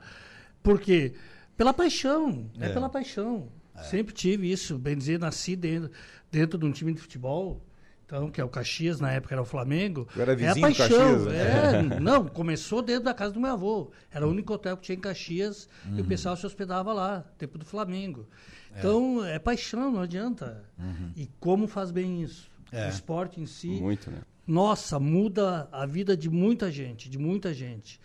[0.62, 1.14] Por quê?
[1.56, 2.50] Pela paixão.
[2.60, 2.72] É, É.
[2.72, 3.48] pela paixão.
[3.82, 4.78] Sempre tive isso.
[4.78, 5.90] Bem dizer, nasci dentro,
[6.30, 7.60] dentro de um time de futebol.
[8.06, 10.06] Então, que é o Caxias, na época era o Flamengo.
[10.14, 10.98] Eu era é a vizinho do paixão.
[10.98, 11.96] Caxias, né?
[11.96, 13.90] É, não, começou dentro da casa do meu avô.
[14.12, 17.58] Era o único hotel que tinha em Caxias e o pessoal se hospedava lá, tempo
[17.58, 18.28] do Flamengo.
[18.78, 20.64] Então, é paixão, não adianta.
[21.16, 22.48] E como faz bem isso?
[22.70, 22.86] É.
[22.86, 24.22] O esporte em si, Muito, né?
[24.46, 28.00] nossa, muda a vida de muita gente, de muita gente.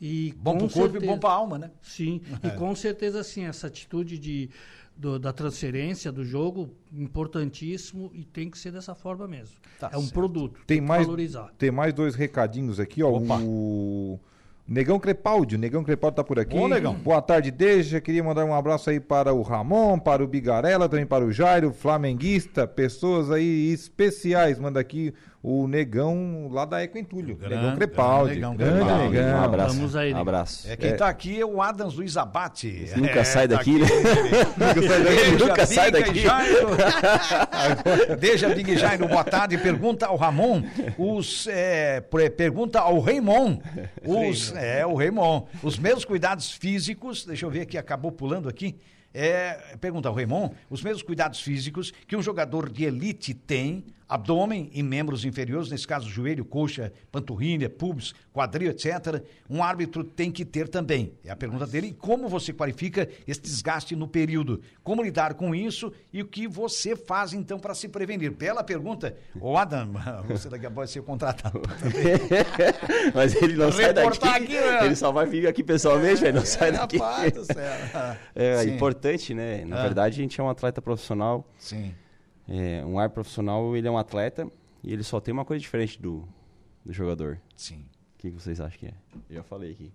[0.00, 1.70] E Bom com pro corpo e bom pra alma, né?
[1.80, 4.50] Sim, e com certeza assim, essa atitude de,
[4.96, 9.56] do- da transferência do jogo, importantíssimo e tem que ser dessa forma mesmo.
[9.78, 10.14] Tá é um certo.
[10.14, 11.50] produto, Tem que mais, valorizar.
[11.58, 13.10] tem mais dois recadinhos aqui, ó.
[13.10, 13.38] Opa.
[13.40, 14.18] O
[14.66, 16.56] Negão Crepaldi, o Negão Crepaldi tá por aqui.
[16.56, 16.94] Ô, Negão.
[16.94, 18.00] Boa tarde, Deja.
[18.00, 21.72] Queria mandar um abraço aí para o Ramon, para o Bigarella, também para o Jairo,
[21.72, 24.58] flamenguista, pessoas aí especiais.
[24.58, 27.34] Manda aqui o Negão lá da Eco Entulho.
[27.36, 28.34] Grande, Negão Crepaldi.
[28.36, 29.16] grande Negão Grande Crepaldi.
[29.16, 29.40] Negão.
[29.40, 29.74] Um abraço.
[29.76, 30.70] Vamos aí, um abraço.
[30.70, 32.86] É, quem tá aqui é o Adams Luiz Abate.
[32.96, 33.86] Nunca É, sai tá daqui, né?
[35.38, 36.22] Nunca sai daqui.
[38.20, 39.58] Deja Big Jairo, boa tarde.
[39.58, 40.62] Pergunta ao Ramon,
[40.98, 43.60] os, é, pre- pergunta ao Raymond,
[44.04, 48.76] os, é, o Raymond, os mesmos cuidados físicos, deixa eu ver aqui, acabou pulando aqui,
[49.14, 54.70] é, pergunta ao Raymond, os mesmos cuidados físicos que um jogador de elite tem, abdômen
[54.72, 60.44] e membros inferiores, nesse caso joelho, coxa, panturrilha, pubis, quadril, etc., um árbitro tem que
[60.44, 61.12] ter também.
[61.24, 61.88] É a pergunta dele.
[61.88, 64.60] E como você qualifica esse desgaste no período?
[64.82, 68.30] Como lidar com isso e o que você faz, então, para se prevenir?
[68.32, 69.16] Bela pergunta.
[69.40, 69.92] Ô, Adam,
[70.28, 71.60] você daqui a pouco vai ser contratado.
[73.14, 74.28] Mas ele não sai daqui.
[74.28, 74.86] Aqui, né?
[74.86, 76.96] Ele só vai vir aqui pessoalmente, ele não sai daqui.
[76.98, 77.72] Rapaz do céu.
[78.34, 78.74] É Sim.
[78.74, 79.64] importante, né?
[79.64, 79.82] Na Ah.
[79.82, 81.46] verdade, a gente é um atleta profissional.
[81.58, 81.94] Sim.
[82.48, 84.48] É, um ar profissional, ele é um atleta
[84.82, 86.26] e ele só tem uma coisa diferente do,
[86.84, 87.40] do jogador.
[87.56, 87.84] Sim.
[88.14, 88.94] O que, que vocês acham que é?
[89.28, 89.92] Eu já falei aqui.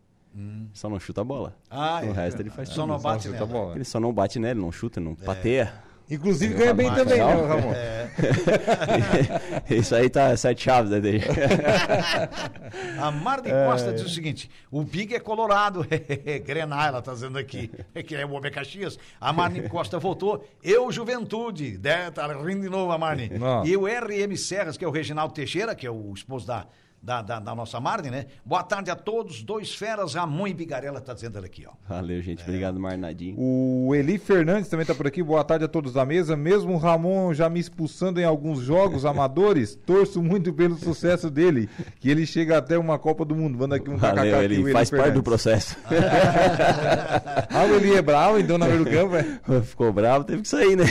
[0.73, 1.57] Só não chuta a bola.
[1.69, 2.11] Ah, o é.
[2.11, 2.87] resto ele faz Só tudo.
[2.87, 3.39] não bate Só nela.
[3.39, 3.75] chuta a bola.
[3.75, 5.73] Ele só não bate nele, não chuta, não pateia.
[6.09, 7.23] Inclusive ganha bem também, né.
[7.23, 7.73] Ramon?
[9.69, 11.21] Isso aí tá sete chaves, né, dele?
[12.99, 15.85] A Marden Costa diz o seguinte: o Big é colorado.
[16.45, 17.69] Grenar, ela tá dizendo aqui.
[18.05, 18.97] Que é o Homem Caxias.
[19.19, 20.47] A Marden Costa voltou.
[20.63, 21.77] Eu, juventude.
[21.77, 22.09] Né?
[22.11, 23.37] Tá rindo de novo a Marden.
[23.37, 23.69] Nossa.
[23.69, 26.65] E o RM Serras, que é o Reginaldo Teixeira, que é o esposo da.
[27.01, 28.25] Da, da, da nossa Marden, né?
[28.43, 31.71] Boa tarde a todos, dois feras, Ramon e Bigarela, tá dizendo ela aqui, ó.
[31.87, 32.43] Valeu, gente.
[32.43, 33.35] Obrigado, Marnadinho.
[33.37, 35.21] O Eli Fernandes também tá por aqui.
[35.23, 36.35] Boa tarde a todos da mesa.
[36.35, 41.69] Mesmo o Ramon já me expulsando em alguns jogos amadores, torço muito pelo sucesso dele.
[41.99, 43.57] Que ele chega até uma Copa do Mundo.
[43.59, 45.23] Manda aqui um kkk Valeu, aqui, o Eli faz parte do Fernandes.
[45.23, 45.77] processo.
[47.49, 49.61] Ah, o Eli é bravo, então, na do campo, é?
[49.61, 50.83] Ficou bravo, teve que sair, né?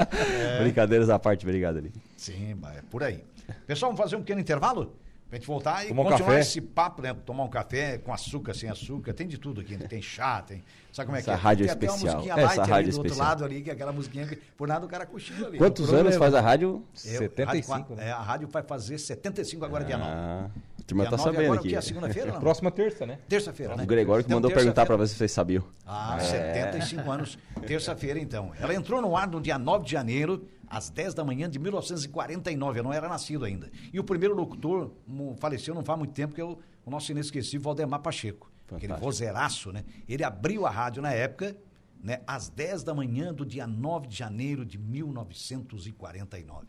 [0.00, 0.60] É.
[0.62, 1.92] Brincadeiras à parte, obrigado, ali.
[2.16, 3.22] Sim, é por aí.
[3.66, 4.94] Pessoal, vamos fazer um pequeno intervalo?
[5.28, 6.40] Pra gente voltar e Tomar um continuar café.
[6.40, 7.12] esse papo, né?
[7.26, 9.76] Tomar um café com açúcar, sem açúcar, tem de tudo aqui.
[9.76, 9.86] né?
[9.88, 10.62] Tem chá, tem.
[10.92, 11.40] Sabe como é Essa que é?
[11.40, 12.14] rádio tem até uma especial.
[12.16, 13.28] musiquinha Essa light ali rádio do outro especial.
[13.28, 15.58] lado ali, que é aquela musiquinha que por nada o cara cochila ali.
[15.58, 16.84] Quantos anos faz a rádio?
[17.04, 18.08] Eu- 75, rádio- né?
[18.08, 20.50] É, a rádio vai fazer 75 agora, dia 9.
[20.84, 21.68] Ah, a turma dia tá 9 sabendo agora, aqui.
[21.70, 22.32] que é segunda-feira?
[22.32, 22.40] não?
[22.40, 23.18] Próxima terça, né?
[23.28, 23.84] Terça-feira, né?
[23.84, 25.64] O Gregório que Então, mandou perguntar se vocês sabiam.
[25.86, 26.24] Ah, É.
[26.70, 28.52] 75 anos, terça-feira então.
[28.60, 32.80] Ela entrou no ar no dia 9 de janeiro, às 10 da manhã de 1949.
[32.80, 33.70] Eu não era nascido ainda.
[33.92, 34.90] E o primeiro locutor
[35.38, 38.50] faleceu não faz muito tempo, que é o, o nosso inesquecível Valdemar Pacheco.
[38.66, 39.04] Aquele Fantástico.
[39.04, 39.84] vozeiraço, né?
[40.08, 41.56] Ele abriu a rádio na época,
[42.02, 42.20] né?
[42.26, 46.66] Às 10 da manhã do dia 9 de janeiro de 1949.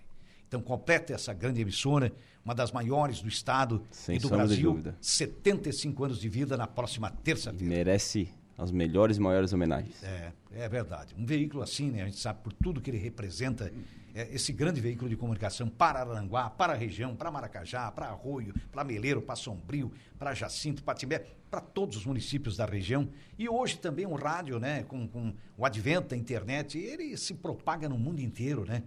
[0.47, 2.12] Então, completa essa grande emissora,
[2.43, 4.71] uma das maiores do estado Sem e do Brasil.
[4.71, 4.95] dúvida.
[5.01, 7.75] 75 anos de vida na próxima terça-feira.
[7.75, 10.01] Merece as melhores e maiores homenagens.
[10.03, 11.13] É, é verdade.
[11.17, 12.03] Um veículo assim, né?
[12.03, 13.71] A gente sabe por tudo que ele representa,
[14.13, 18.53] é, esse grande veículo de comunicação para Aranguá, para a região, para Maracajá, para Arroio,
[18.71, 23.10] para Meleiro, para Sombrio, para Jacinto, para Timbé, para todos os municípios da região.
[23.38, 24.84] E hoje também o rádio, né?
[24.84, 28.84] Com, com o advento da internet, ele se propaga no mundo inteiro, né?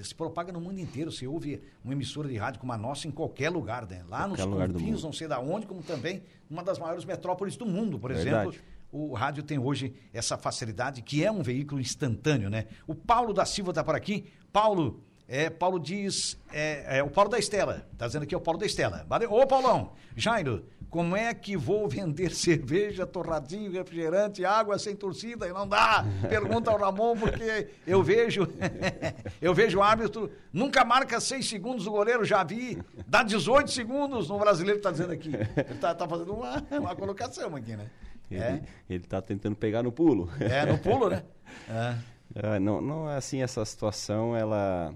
[0.00, 1.12] Se propaga no mundo inteiro.
[1.12, 4.02] Você ouve uma emissora de rádio como a nossa em qualquer lugar, né?
[4.08, 7.56] Lá nos Qualquer do confins, não sei da onde, como também uma das maiores metrópoles
[7.56, 8.48] do mundo, por Verdade.
[8.48, 8.72] exemplo.
[8.90, 12.66] O rádio tem hoje essa facilidade que é um veículo instantâneo, né?
[12.86, 14.26] O Paulo da Silva está por aqui.
[14.52, 18.40] Paulo, é, Paulo diz, é, é o Paulo da Estela, tá dizendo aqui é o
[18.40, 19.06] Paulo da Estela.
[19.08, 19.32] Valeu.
[19.32, 25.48] Ô Paulão, Jairo, como é que vou vender cerveja, torradinho, refrigerante, água sem torcida?
[25.48, 26.04] E não dá.
[26.28, 28.46] Pergunta ao Ramon, porque eu vejo,
[29.40, 32.78] eu vejo o árbitro, nunca marca seis segundos, o goleiro já vi,
[33.08, 35.30] dá 18 segundos no brasileiro, tá dizendo aqui.
[35.34, 37.90] Ele tá, fazendo uma, uma colocação aqui, né?
[38.30, 38.62] Ele, É.
[38.90, 40.28] ele tá tentando pegar no pulo.
[40.38, 41.22] É, no pulo, né?
[41.68, 41.96] É.
[42.34, 44.94] É, não, não é assim, essa situação, ela,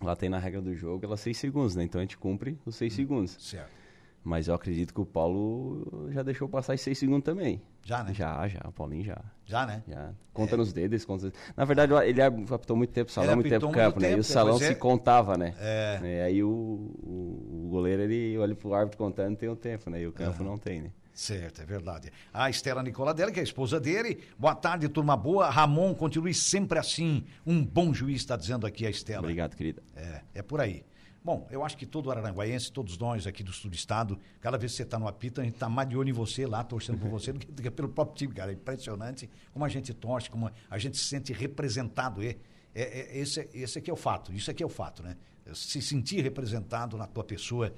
[0.00, 1.82] ela tem na regra do jogo, ela é seis segundos, né?
[1.84, 2.78] Então a gente cumpre os Hum.
[2.78, 3.36] seis segundos.
[3.40, 3.83] Certo.
[4.24, 7.60] Mas eu acredito que o Paulo já deixou passar em seis segundos também.
[7.82, 8.14] Já, né?
[8.14, 9.18] Já, já, o Paulinho já.
[9.44, 9.82] Já, né?
[9.86, 10.14] Já.
[10.32, 11.30] Conta nos dedos, conta...
[11.54, 14.08] Na verdade, ele apitou muito tempo salão, muito tempo apitou campo, muito né?
[14.08, 15.54] e tempo, o salão se é- contava, né?
[15.58, 16.00] É.
[16.02, 20.00] E aí o, o, o goleiro, ele olha pro árbitro contando tem um tempo, né?
[20.00, 20.90] E o campo não tem, né?
[21.12, 22.10] Certo, é verdade.
[22.32, 24.24] A Estela Nicoladelli, que é a esposa dele.
[24.36, 25.48] Boa tarde, turma boa.
[25.48, 27.24] Ramon, continue sempre assim.
[27.46, 29.20] Um bom juiz, está dizendo aqui a Estela.
[29.20, 29.80] Obrigado, querida.
[29.94, 30.84] É, é por aí.
[31.24, 34.72] Bom, eu acho que todo aranguaiense, todos nós aqui do sul do estado, cada vez
[34.72, 36.98] que você está no apito, a gente está mais de olho em você lá, torcendo
[36.98, 38.52] por você, do que, pelo próprio time, cara.
[38.52, 42.22] É impressionante como a gente torce, como a gente se sente representado.
[42.22, 42.36] É,
[42.74, 45.16] é, é, esse, esse aqui é o fato, isso aqui é o fato, né?
[45.54, 47.72] Se sentir representado na tua pessoa,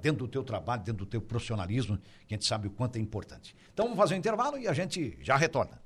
[0.00, 3.00] dentro do teu trabalho, dentro do teu profissionalismo, que a gente sabe o quanto é
[3.00, 3.56] importante.
[3.74, 5.80] Então vamos fazer um intervalo e a gente já retorna.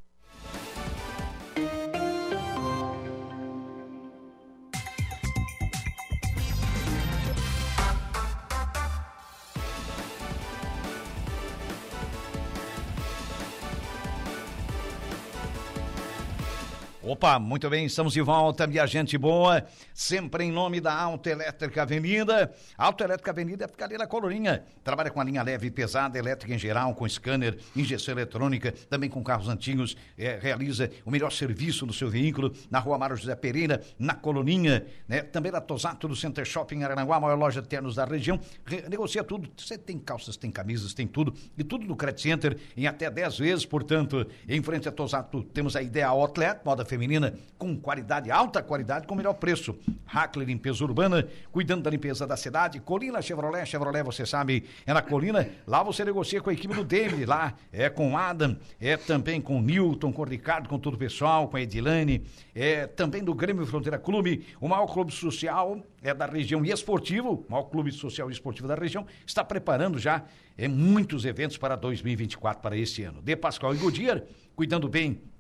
[17.05, 22.55] Opa, muito bem, estamos de volta, minha gente boa, sempre em nome da Autoelétrica Avenida.
[22.79, 26.95] Autoelétrica Avenida ali na Colorinha, trabalha com a linha leve e pesada, elétrica em geral,
[26.95, 32.09] com scanner, injeção eletrônica, também com carros antigos, é, realiza o melhor serviço do seu
[32.09, 35.23] veículo na rua Mário José Pereira, na Colorinha, né?
[35.23, 39.25] também na Tosato do Center Shopping Aranaguá, maior loja de ternos da região, Re- negocia
[39.25, 43.11] tudo, você tem calças, tem camisas, tem tudo, e tudo no Credit Center em até
[43.11, 48.31] 10 vezes, portanto, em frente a Tosato temos a Ideal Outlet, moda feminina com qualidade,
[48.31, 49.75] alta qualidade, com melhor preço.
[50.05, 52.81] Hackler Limpeza Urbana, cuidando da limpeza da cidade.
[52.81, 55.49] Colina Chevrolet, Chevrolet, você sabe, é na Colina.
[55.67, 59.41] Lá você negocia com a equipe do David, lá é com o Adam, é também
[59.41, 63.25] com o Newton, com o Ricardo, com todo o pessoal, com a Edilane, é também
[63.25, 67.65] do Grêmio Fronteira Clube, o maior clube social é da região e esportivo, o maior
[67.65, 70.25] clube social e esportivo da região, está preparando já
[70.59, 73.23] é, muitos eventos para 2024, para este ano.
[73.23, 74.23] De Pascoal e Goodyear,
[74.55, 75.32] cuidando bem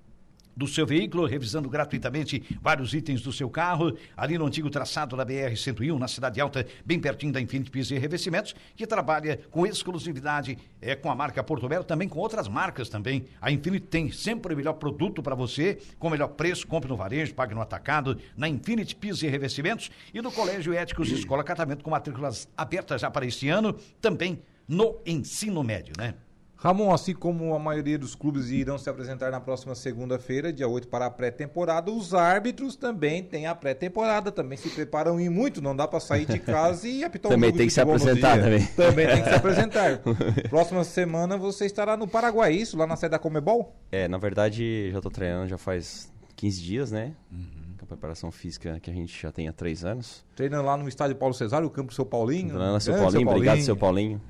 [0.57, 5.25] do seu veículo, revisando gratuitamente vários itens do seu carro, ali no antigo traçado da
[5.25, 10.59] BR-101, na Cidade Alta, bem pertinho da Infinity Piso e Revestimentos, que trabalha com exclusividade
[10.81, 13.25] é, com a marca Porto Belo, também com outras marcas também.
[13.41, 16.97] A Infinity tem sempre o melhor produto para você, com o melhor preço, compre no
[16.97, 21.83] varejo, pague no atacado, na Infinity Piso e Revestimentos e no Colégio Éticos Escola Catamento
[21.83, 26.15] com matrículas abertas já para este ano, também no ensino médio, né?
[26.63, 30.87] Ramon, assim como a maioria dos clubes irão se apresentar na próxima segunda-feira, dia 8,
[30.87, 35.75] para a pré-temporada, os árbitros também têm a pré-temporada, também se preparam e muito, não
[35.75, 38.65] dá para sair de casa e apitar Também tem que se apresentar também.
[38.77, 40.01] Também tem que se apresentar.
[40.49, 42.79] Próxima semana você estará no Paraguai, isso?
[42.79, 43.75] Lá na sede da Comebol?
[43.91, 47.13] É, na verdade, já tô treinando já faz 15 dias, né?
[47.33, 47.75] Uhum.
[47.77, 50.25] Com a preparação física que a gente já tem há três anos.
[50.37, 52.51] Treinando lá no estádio Paulo Cesário, o campo Seu Paulinho.
[52.51, 54.21] Treinando seu Grande Paulinho, obrigado, seu Paulinho.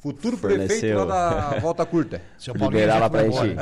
[0.00, 0.66] Futuro Forneceu.
[0.66, 2.22] prefeito lá da Volta Curta.
[2.38, 3.54] Seu liberar lá pra gente.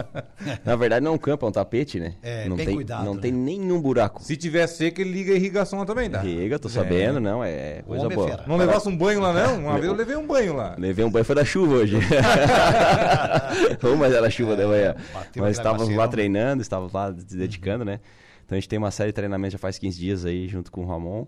[0.64, 2.14] Na verdade, não é um campo, é um tapete, né?
[2.22, 3.20] É, não bem tem, cuidado, Não né?
[3.20, 4.22] tem nenhum buraco.
[4.22, 6.20] Se tiver seco, ele liga a irrigação lá também, tá?
[6.20, 8.28] Riga, tô sabendo, não, é coisa homem é boa.
[8.30, 8.44] fera.
[8.46, 9.58] Não levasse um banho lá, não?
[9.64, 10.76] Uma vez eu levei um banho lá.
[10.78, 11.96] Levei um banho, foi da chuva hoje.
[13.82, 14.94] Ô, mas era chuva de manhã.
[15.12, 16.10] bateu Mas estávamos lá aguaceirão.
[16.10, 18.00] treinando, estávamos lá se dedicando, né?
[18.44, 20.82] Então a gente tem uma série de treinamentos já faz 15 dias aí, junto com
[20.84, 21.26] o Ramon,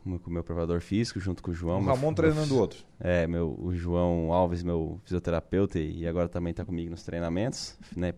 [0.00, 1.78] com o meu preparador físico, junto com o João.
[1.78, 2.84] O meu- Ramon meu- treinando o outro.
[2.98, 8.14] É, meu, o João Alves, meu fisioterapeuta, e agora também está comigo nos treinamentos, né?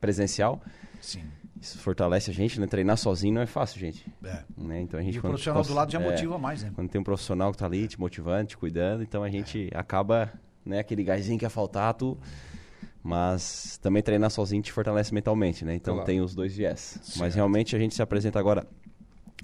[0.00, 0.60] Presencial.
[1.00, 1.22] Sim.
[1.60, 2.66] Isso fortalece a gente, né?
[2.66, 4.06] Treinar sozinho não é fácil, gente.
[4.24, 4.42] É.
[4.56, 4.80] Né?
[4.80, 6.72] Então a gente E o profissional do lado já é, motiva mais, né?
[6.74, 10.32] Quando tem um profissional que tá ali te motivando, te cuidando, então a gente acaba,
[10.64, 12.16] né, aquele gásinho que ia faltar, tu.
[13.02, 15.74] Mas também treinar sozinho te fortalece mentalmente, né?
[15.74, 16.06] Então Claro.
[16.06, 16.98] tem os dois viés.
[17.18, 18.66] Mas realmente a gente se apresenta agora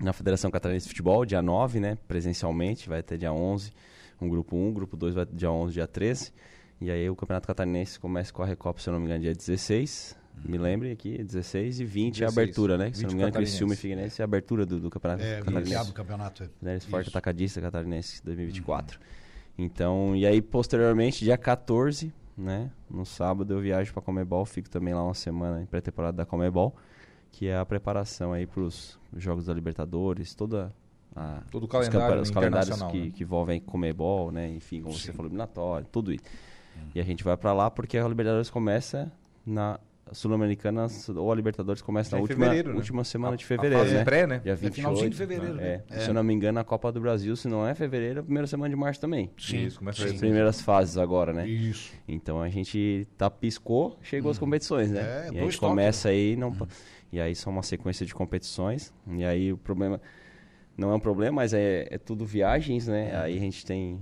[0.00, 1.96] na Federação Catarinense de Futebol, dia 9, né?
[2.06, 3.72] Presencialmente, vai até dia 11.
[4.20, 6.32] Um grupo 1, grupo 2 vai dia 11, dia 13.
[6.80, 9.34] E aí o Campeonato Catarinense começa com a Recopa, se eu não me engano, dia
[9.34, 10.16] 16.
[10.44, 12.36] Me lembre aqui, 16 e 20 é a 16.
[12.38, 12.90] abertura, né?
[12.92, 13.32] Se eu não 20 me engano.
[13.32, 15.62] Criciúma e Figueirense é a abertura do, do Campeonato É, Catarinense.
[15.62, 16.42] iniciado o campeonato.
[16.42, 16.48] é.
[16.60, 17.08] Né, Forte.
[17.08, 19.00] Atacadista Catarinense 2024.
[19.56, 24.92] Então, e aí posteriormente, dia 14, né, no sábado eu viajo para Comebol, fico também
[24.92, 26.76] lá uma semana em pré-temporada da Comebol,
[27.32, 30.72] que é a preparação aí para os jogos da Libertadores, toda
[31.14, 33.10] a, Todo o os calendário os calendários que, né?
[33.10, 36.24] que envolvem Comebol, né, enfim, como você falou, eliminatório, tudo isso.
[36.94, 39.10] E a gente vai para lá porque a Libertadores começa
[39.46, 39.80] na
[40.12, 42.62] Sul-Americana ou a Libertadores começa Já na última, né?
[42.74, 44.04] última semana A- de a fevereiro, fase né?
[44.04, 44.38] pré, né?
[44.38, 44.74] Dia É 28.
[44.74, 45.98] finalzinho de fevereiro, É, né?
[46.00, 48.22] Se eu não me engano, a Copa do Brasil, se não é fevereiro, é a
[48.22, 49.30] primeira semana de março também.
[49.36, 49.64] Sim.
[49.66, 50.18] Isso, começa As aí.
[50.18, 51.48] primeiras fases agora, né?
[51.48, 51.92] Isso.
[52.06, 55.00] Então a gente tá piscou, chegou as competições, né?
[55.00, 56.54] É, e a gente começa aí, não,
[57.12, 58.94] e aí são uma sequência de competições.
[59.08, 60.00] E aí o problema
[60.76, 63.16] não é um problema, mas é, é tudo viagens, né?
[63.20, 63.98] Aí a gente tem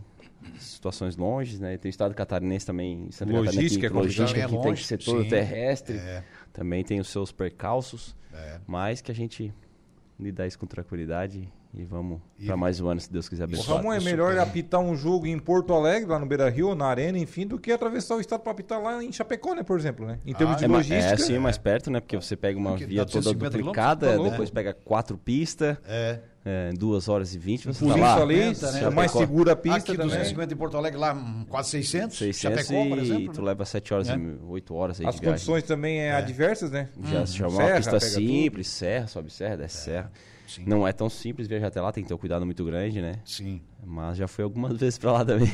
[0.59, 1.76] situações longe, né?
[1.78, 4.48] Tem o estado catarinense também, Santa Logística Catarina, é que, logística complicado.
[4.50, 5.28] que É tem longe, que ser todo sim.
[5.28, 6.24] terrestre, É.
[6.52, 8.61] também tem os seus percalços, É.
[8.66, 9.52] mas que a gente
[10.18, 13.46] lidar isso com tranquilidade e vamos E- para mais um ano, se Deus quiser O
[13.46, 13.78] abençoar.
[13.78, 17.18] Ramon é melhor apitar um jogo em Porto Alegre, lá no Beira Rio, na Arena,
[17.18, 20.18] enfim, do que atravessar o estado para apitar lá em Chapecó, né, por exemplo, né?
[20.24, 21.14] Em termos Ah, de É, ma- logística.
[21.14, 22.00] é sim, mais perto, né?
[22.00, 26.20] Porque você pega uma Porque via toda 250 duplicada, tá depois pega quatro pistas, É.
[26.44, 28.22] é, duas horas e vinte, você Por tá isso lá.
[28.22, 28.52] ali, né?
[28.87, 30.06] é mais segura a pista Aqui também.
[30.08, 32.18] 250 em Porto Alegre, lá hum, quase 600.
[32.18, 33.32] 600 Chapecó, por e exemplo.
[33.34, 33.46] tu né?
[33.48, 34.16] leva sete horas É.
[34.16, 35.38] e oito horas aí As de viagem.
[35.46, 36.88] condições também é, adversas, né?
[37.04, 40.12] Já se chama Serra, uma pista simples, serra, sobe serra, desce serra.
[40.46, 40.64] Sim.
[40.66, 43.14] Não é tão simples viajar até lá, tem que ter um cuidado muito grande, né?
[43.24, 43.61] Sim.
[43.85, 45.50] Mas já fui algumas vezes pra lá também.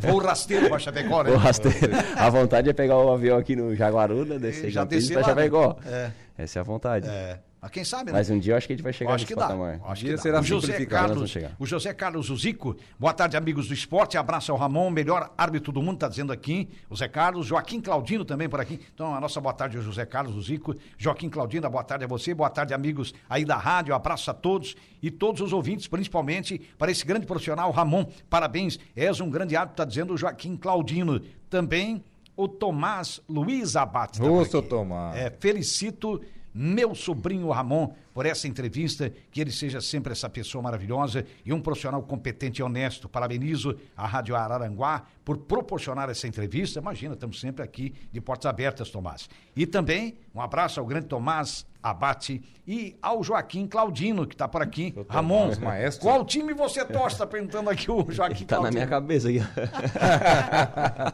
[0.00, 1.30] Voo rasteiro pra Chapecó, né?
[1.30, 1.92] Vou rasteiro.
[2.16, 5.76] A vontade é pegar o avião aqui no Jaguaruna, descer já descer lá, Chapecó.
[5.86, 6.10] É.
[6.38, 7.08] Essa é a vontade.
[7.08, 7.38] É.
[7.62, 8.12] Mas quem sabe, né?
[8.18, 9.46] Mas um dia eu acho que a gente vai chegar Acho nesse que dá.
[9.46, 9.80] patamar.
[9.84, 10.22] Acho Dia que dá.
[10.22, 12.74] será o José Carlos, o José Carlos Zico.
[12.98, 14.16] Boa tarde, amigos do esporte.
[14.16, 16.70] Abraço ao Ramon, melhor árbitro do mundo, tá dizendo aqui.
[16.88, 18.80] O Zé Carlos, Joaquim Claudino também por aqui.
[18.94, 20.74] Então, a nossa boa tarde ao José Carlos o Zico.
[20.96, 22.32] Joaquim Claudino, boa tarde a você.
[22.32, 23.94] Boa tarde, amigos aí da rádio.
[23.94, 28.06] Abraço a todos e todos os ouvintes, principalmente para esse grande profissional, Ramon.
[28.30, 31.20] Parabéns, és um grande árbitro, tá dizendo o Joaquim Claudino.
[31.50, 32.02] Também
[32.34, 34.18] o Tomás Luiz Abate.
[34.18, 34.62] tá Ô, por seu.
[34.62, 35.14] Tomás.
[35.14, 36.22] É, felicito
[36.54, 41.60] meu sobrinho Ramon por essa entrevista, que ele seja sempre essa pessoa maravilhosa e um
[41.60, 43.08] profissional competente e honesto.
[43.08, 46.80] Parabenizo a Rádio Araranguá por proporcionar essa entrevista.
[46.80, 49.28] Imagina, estamos sempre aqui de portas abertas, Tomás.
[49.54, 54.60] E também um abraço ao grande Tomás Abate e ao Joaquim Claudino, que está por
[54.60, 54.94] aqui.
[55.08, 56.02] Ramon, Tomás, maestro.
[56.02, 57.14] qual time você torce?
[57.14, 59.40] Está perguntando aqui o Joaquim Tá na minha cabeça aqui.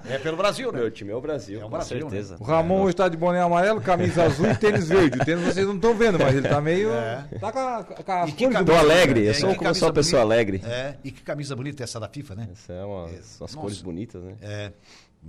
[0.09, 0.81] É pelo Brasil, né?
[0.81, 2.03] Meu time é o Brasil, É o com Brasil, né?
[2.03, 2.37] certeza.
[2.41, 5.19] O Ramon hoje tá de boné amarelo, camisa azul e tênis verde.
[5.21, 6.86] O tênis vocês não estão vendo, mas ele tá meio.
[7.41, 8.29] Tá com a, com a É.
[8.29, 10.35] E que cor Tô alegre, É, eu sou, que como eu sou uma pessoa bonita.
[10.35, 10.63] alegre.
[10.65, 12.49] É, e que camisa bonita essa da FIFA, né?
[12.53, 13.57] Essas são as, as Nossa.
[13.59, 14.37] cores bonitas, né?
[14.41, 14.73] É.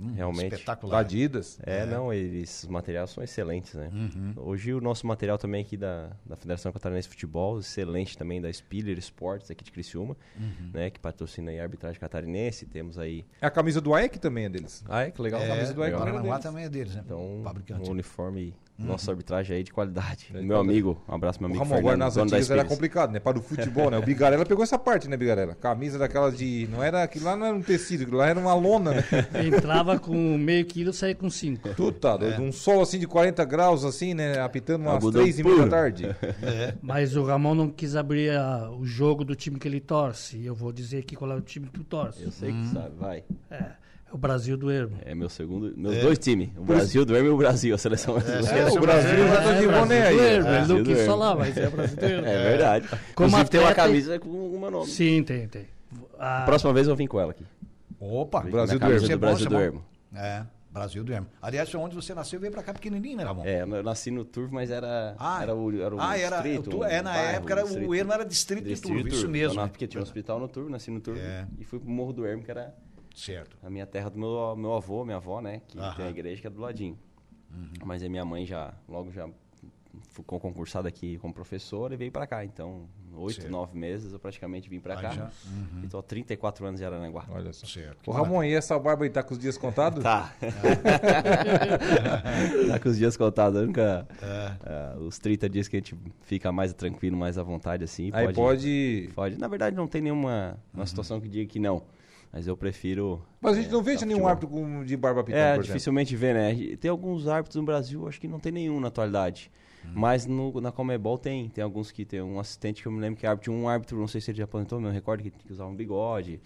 [0.00, 0.52] Hum, Realmente.
[0.54, 1.00] Espetacular.
[1.00, 1.58] Adidas.
[1.64, 3.90] É, não, eles, os materiais são excelentes, né?
[3.92, 4.32] Uhum.
[4.36, 8.52] Hoje o nosso material também aqui da, da Federação Catarinense de Futebol, excelente também da
[8.52, 10.70] Spiller Sports aqui de Criciúma, Uhum.
[10.72, 10.88] né?
[10.90, 13.24] Que patrocina aí a arbitragem catarinense, temos aí...
[13.40, 14.84] É a camisa do AEC também é deles.
[14.88, 15.10] Ah, é?
[15.10, 15.40] Que legal.
[15.40, 16.42] É, camisa do Paranaguá deles.
[16.44, 17.02] também é deles, né?
[17.04, 17.88] Então, Fabricante.
[17.88, 20.28] um uniforme, nossa arbitragem aí de qualidade.
[20.32, 22.64] É meu amigo, um abraço meu amigo Ramon agora Fernando, nas dono da antigas era
[22.64, 23.18] complicado, né?
[23.18, 23.98] Para o futebol, né?
[23.98, 25.54] O Bigarela pegou essa parte, né, Bigarela?
[25.56, 26.68] Camisa daquelas de.
[26.70, 27.02] Não era.
[27.02, 29.04] Aquilo lá não era um tecido, aquilo lá era uma lona, né?
[29.46, 31.68] Entrava com meio quilo, saía com cinco.
[31.74, 32.40] Tudo tá doido.
[32.40, 34.38] Um sol assim de 40 graus, assim, né?
[34.40, 35.70] Apitando umas Algodão 3 e meia da puro.
[35.70, 36.16] tarde.
[36.80, 40.36] Mas o Ramon não quis abrir a- o jogo do time que ele torce.
[40.38, 42.22] E eu vou dizer aqui qual é o time que tu torce.
[42.22, 42.62] Eu sei Hum.
[42.62, 43.24] que sabe, vai.
[43.50, 43.72] É, é
[44.12, 44.98] o Brasil do Ermo.
[45.04, 48.14] É meu segundo, meus dois times, o Brasil do Ermo e o Brasil, a seleção
[48.14, 48.68] brasileira.
[48.68, 50.18] É, o Brasil já tá de Brasil boné do aí.
[50.18, 50.48] Ermo.
[50.48, 52.26] É, Ele não quis falar, mas é Brasil do Ermo.
[52.26, 52.88] É verdade.
[53.14, 54.86] Como Inclusive tem uma atleta- camisa com o meu nome.
[54.86, 55.66] Sim, tem, tem.
[56.18, 57.44] A- Próxima vez eu vim com ela aqui.
[58.00, 58.40] Opa!
[58.40, 59.08] Brasil do Ermo.
[59.08, 59.84] do Brasil do é bom, Ermo.
[60.14, 61.26] É, Brasil do Ermo.
[61.42, 63.42] Aliás, foi onde você nasceu e veio pra cá pequenininho, né, Ramon?
[63.44, 66.70] É, eu nasci no Turvo, mas era, Ah, era o, era o ah, era, distrito.
[66.70, 67.88] tu- é, na bairro, época era, distrito.
[67.88, 69.52] o Ermo era distrito, de Distrito Turvo, isso mesmo.
[69.54, 71.20] Então, na- tinha um hospital no Turvo, nasci no Turvo.
[71.20, 71.46] É.
[71.58, 72.72] E fui pro Morro do Ermo, que era
[73.18, 73.56] Certo.
[73.62, 75.62] a minha terra do meu, meu avô, minha avó, né?
[75.68, 75.94] Que Aham.
[75.96, 76.98] tem a igreja que é do ladinho.
[77.50, 77.72] Uhum.
[77.84, 79.28] Mas aí minha mãe já, logo já
[80.10, 82.44] ficou concursada aqui como professora e veio pra cá.
[82.44, 85.10] Então, oito, nove meses eu praticamente vim pra Aí cá.
[85.10, 85.82] já, uhum.
[85.84, 87.24] E tô há 34 anos em Aranaguá.
[87.30, 87.66] Olha só.
[87.66, 88.08] Certo.
[88.08, 90.02] O Ramon, e essa barba aí tá com os dias contados?
[90.04, 90.32] Tá.
[92.68, 93.66] tá com os dias contados.
[93.66, 94.06] Nunca.
[94.22, 94.52] É.
[94.64, 98.10] ah, os 30 dias que a gente fica mais tranquilo, mais à vontade, assim.
[98.12, 99.10] Aí pode.
[99.14, 99.38] Pode.
[99.38, 100.86] Na verdade, não tem nenhuma uma Uhum.
[100.86, 101.82] situação que diga que não.
[102.32, 103.22] Mas eu prefiro.
[103.40, 104.28] Mas a gente não é, veja tá, nenhum futebol.
[104.30, 105.66] árbitro com- de barba pitando, É, por exemplo.
[105.66, 106.76] dificilmente vê, né?
[106.78, 109.50] Tem alguns árbitros no Brasil, acho que não tem nenhum na atualidade.
[109.84, 109.90] Hum.
[109.94, 111.48] Mas no, na Comebol tem.
[111.48, 113.52] Tem alguns que tem um assistente que eu me lembro que é árbitro.
[113.52, 115.74] Um árbitro, não sei se ele já aposentou, mas eu recordo que, que usava um
[115.74, 116.40] bigode.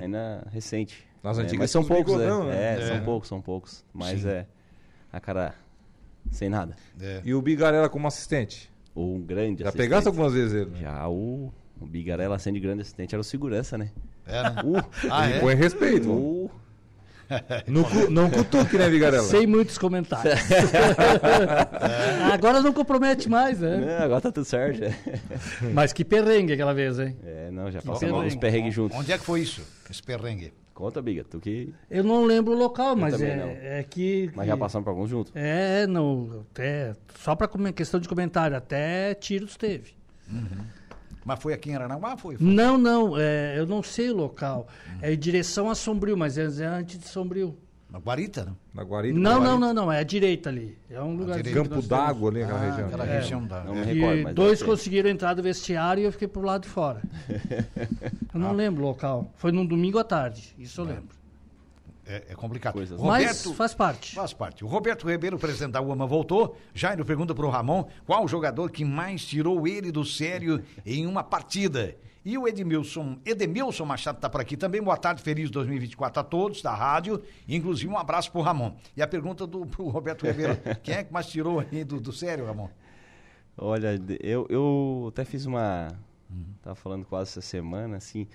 [0.00, 1.04] Ainda recente.
[1.14, 1.20] Uhum.
[1.28, 2.50] Nas É, antigas mas são poucos, bigodão, né?
[2.50, 2.74] né?
[2.78, 2.88] É, É.
[2.88, 3.84] são poucos, são poucos.
[3.94, 4.28] Mas Sim.
[4.28, 4.46] é.
[5.12, 5.54] A cara
[6.30, 6.74] sem nada.
[7.00, 7.20] É.
[7.24, 8.72] E o Bigarela como assistente?
[8.94, 9.84] Ou um grande Já assistente.
[9.86, 10.70] pegasse algumas vezes ele?
[10.70, 10.78] né?
[10.80, 13.90] Já o, o Bigarela sendo grande assistente era o segurança, né?
[14.26, 14.54] É, né?
[14.64, 15.40] Uh, Ah, é?
[15.40, 16.10] põe respeito.
[16.10, 16.50] uh,
[17.66, 19.22] Não, cu- não cutuque, né, Bigarela?
[19.24, 20.38] Sem muitos comentários.
[22.32, 23.76] Agora não compromete mais, né?
[23.78, 24.80] né, agora tá tudo certo.
[25.72, 27.16] Mas que perrengue aquela vez, hein?
[27.24, 28.26] É, não, já passamos perrengue.
[28.26, 28.98] uns perrengues juntos.
[28.98, 29.62] Onde é que foi isso?
[29.90, 30.52] Esse perrengue?
[30.74, 31.72] Conta, Biga, tu que.
[31.90, 33.26] Eu não lembro o local, mas não.
[33.26, 34.30] é, é que.
[34.34, 35.32] Mas já passamos por alguns juntos.
[35.34, 36.44] É, não.
[36.50, 39.94] Até, só para questão de comentário, até tiros teve.
[41.24, 42.16] Mas foi aqui em Aranaguá?
[42.16, 42.36] Foi?
[42.36, 42.46] foi.
[42.46, 44.66] Não, não, é, eu não sei o local.
[45.00, 47.56] É em direção a Sombrio, mas é é antes de Sombrio.
[47.88, 48.56] Na Guarita, não?
[48.74, 49.18] Na Guarita?
[49.18, 49.50] Não, Guarita.
[49.50, 49.92] não, não, não.
[49.92, 50.78] É a direita ali.
[50.88, 51.62] É um lugar direita.
[51.68, 52.86] Campo d'Água ali, aquela Ah, região.
[52.88, 53.18] aquela É.
[53.18, 53.64] região da.
[53.64, 56.62] Não me recordo, E mas dois conseguiram entrar do vestiário e eu fiquei pro lado
[56.62, 57.02] de fora.
[58.32, 59.30] Eu não lembro o local.
[59.36, 61.14] Foi num domingo à tarde, isso eu lembro.
[62.12, 62.74] É, é complicado.
[62.74, 63.00] Coisas.
[63.00, 64.14] Mas Roberto, faz parte.
[64.14, 64.62] Faz parte.
[64.62, 66.58] O Roberto Ribeiro, presidente da UAMA, voltou.
[66.74, 71.24] Jairo pergunta pro Ramon qual o jogador que mais tirou ele do sério em uma
[71.24, 71.96] partida.
[72.22, 74.82] E o Edmilson, Edmilson Machado está por aqui também.
[74.82, 77.22] Boa tarde, feliz 2024 a todos da rádio.
[77.48, 78.76] Inclusive um abraço pro Ramon.
[78.94, 82.12] E a pergunta do pro Roberto Ribeiro: quem é que mais tirou aí do, do
[82.12, 82.68] sério, Ramon?
[83.56, 85.88] Olha, eu, eu até fiz uma.
[86.30, 86.44] Uhum.
[86.62, 88.28] Tava falando quase essa semana, assim.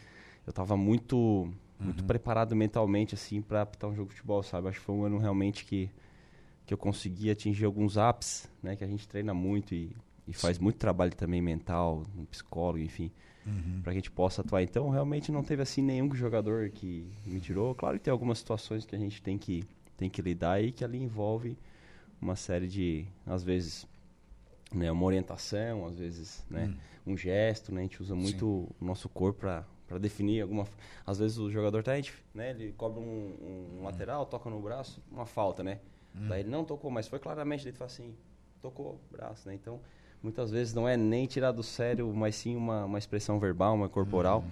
[0.48, 1.48] Eu tava muito,
[1.80, 2.08] muito Uhum.
[2.08, 4.68] preparado mentalmente, assim, pra apitar um jogo de futebol, sabe?
[4.68, 5.90] Acho que foi um ano realmente que,
[6.66, 8.76] que eu consegui atingir alguns ápices, né?
[8.76, 9.96] Que a gente treina muito e,
[10.28, 13.12] e faz muito trabalho também mental, um psicólogo, enfim.
[13.46, 13.80] Uhum.
[13.82, 14.62] Pra que a gente possa atuar.
[14.64, 17.74] Então, realmente não teve, assim, nenhum jogador que me tirou.
[17.76, 19.64] Claro que tem algumas situações que a gente tem que,
[19.96, 21.58] tem que lidar e que ali envolve
[22.22, 23.88] uma série de, às vezes,
[24.74, 26.76] né, uma orientação, às vezes, né,
[27.06, 28.48] um gesto, né, a gente usa muito
[28.82, 30.66] o nosso corpo para para definir alguma,
[31.06, 35.02] às vezes o jogador tá, gente, né, ele cobra um, um lateral, toca no braço,
[35.12, 35.80] uma falta, né?
[36.28, 38.14] Daí ele não tocou, mas foi claramente, ele fala assim,
[38.62, 39.54] tocou o braço, né?
[39.54, 39.80] Então,
[40.22, 43.88] muitas vezes não é nem tirar do sério, mas sim uma, uma expressão verbal, uma
[43.88, 44.44] corporal.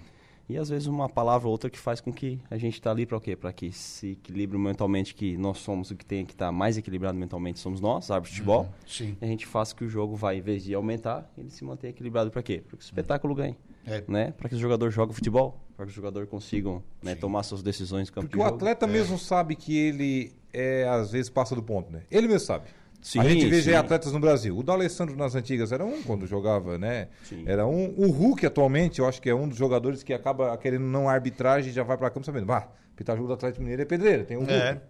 [0.48, 3.04] E às vezes uma palavra ou outra que faz com que a gente tá ali
[3.04, 3.34] para o quê?
[3.34, 7.18] Para que se equilibre mentalmente, que nós somos o que tem que estar mais equilibrado
[7.18, 8.68] mentalmente somos nós, árbitros de futebol.
[8.86, 9.16] Sim.
[9.20, 11.90] E a gente faça que o jogo vai, em vez de aumentar, ele se mantenha
[11.90, 12.62] equilibrado para quê?
[12.66, 13.56] Para que o espetáculo ganhe.
[13.84, 14.02] É.
[14.08, 14.32] Né?
[14.32, 18.08] Para que o jogador jogue futebol, para que os jogadores consigam né, tomar suas decisões
[18.08, 18.56] no campo Porque de o jogo.
[18.56, 22.02] atleta mesmo sabe que ele, é, às vezes, passa do ponto, né?
[22.10, 22.68] Ele mesmo sabe.
[23.02, 23.72] Sim, a gente vê sim.
[23.74, 24.56] atletas no Brasil.
[24.56, 27.08] O D'Alessandro nas antigas era um quando jogava, né?
[27.24, 27.44] Sim.
[27.46, 27.94] Era um.
[27.96, 31.70] O Hulk atualmente, eu acho que é um dos jogadores que acaba querendo não arbitragem
[31.70, 32.46] e já vai pra campo sabendo.
[32.46, 34.24] Bah, pitar jogo do Atlético Mineiro é pedreira.
[34.24, 34.52] Tem o Hulk.
[34.52, 34.80] É.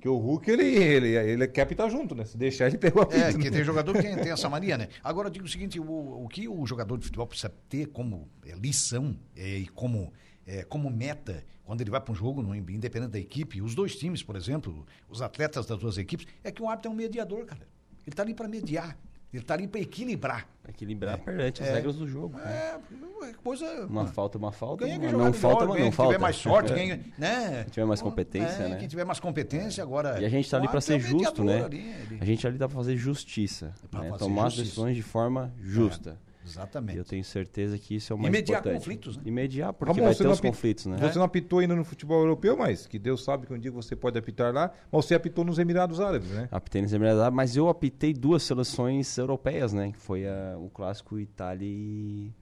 [0.00, 2.24] Que o Hulk, ele, ele, ele quer pitar junto, né?
[2.24, 3.38] Se deixar, ele pegou a É, pita.
[3.38, 4.88] que tem jogador que tem, tem essa mania, né?
[5.04, 8.26] Agora eu digo o seguinte: o, o que o jogador de futebol precisa ter como
[8.46, 10.10] é, lição é, e como,
[10.46, 13.94] é, como meta quando ele vai para um jogo, no, independente da equipe, os dois
[13.94, 17.44] times, por exemplo, os atletas das duas equipes, é que o árbitro é um mediador,
[17.44, 17.60] cara.
[18.04, 18.98] Ele tá ali para mediar,
[19.32, 20.48] ele tá ali para equilibrar.
[20.68, 21.74] Equilibrar perante as É.
[21.74, 22.36] regras do jogo.
[22.40, 22.76] É,
[23.22, 23.86] é coisa.
[23.86, 24.84] Uma falta, uma falta.
[24.84, 26.12] Ganha uma quem não falta, mas ganha não quem falta.
[26.12, 26.74] tiver mais sorte, É.
[26.74, 27.62] quem, né?
[27.62, 28.76] Quem tiver mais competência, é, né?
[28.76, 30.20] Quem tiver mais competência, agora.
[30.20, 31.64] E a gente tá ali para é ser justo, né?
[31.66, 34.08] ali, ele- A gente ali dá para fazer justiça, né?
[34.10, 34.62] fazer tomar as justiça.
[34.64, 36.18] decisões de forma justa.
[36.44, 36.96] Exatamente.
[36.96, 38.78] E eu tenho certeza que isso é o mais mediar importante.
[38.80, 39.22] conflitos, né?
[39.26, 40.96] E mediar, porque Ramon, vai você ter não os conflitos, né?
[40.98, 43.94] Você não apitou ainda no futebol europeu, mas que Deus sabe que um dia você
[43.94, 44.72] pode apitar lá.
[44.90, 46.48] Mas você apitou nos Emirados Árabes, né?
[46.50, 49.92] Apitei nos Emirados Árabes, mas eu apitei duas seleções europeias, né?
[49.92, 52.32] Que foi a- o clássico Itália e,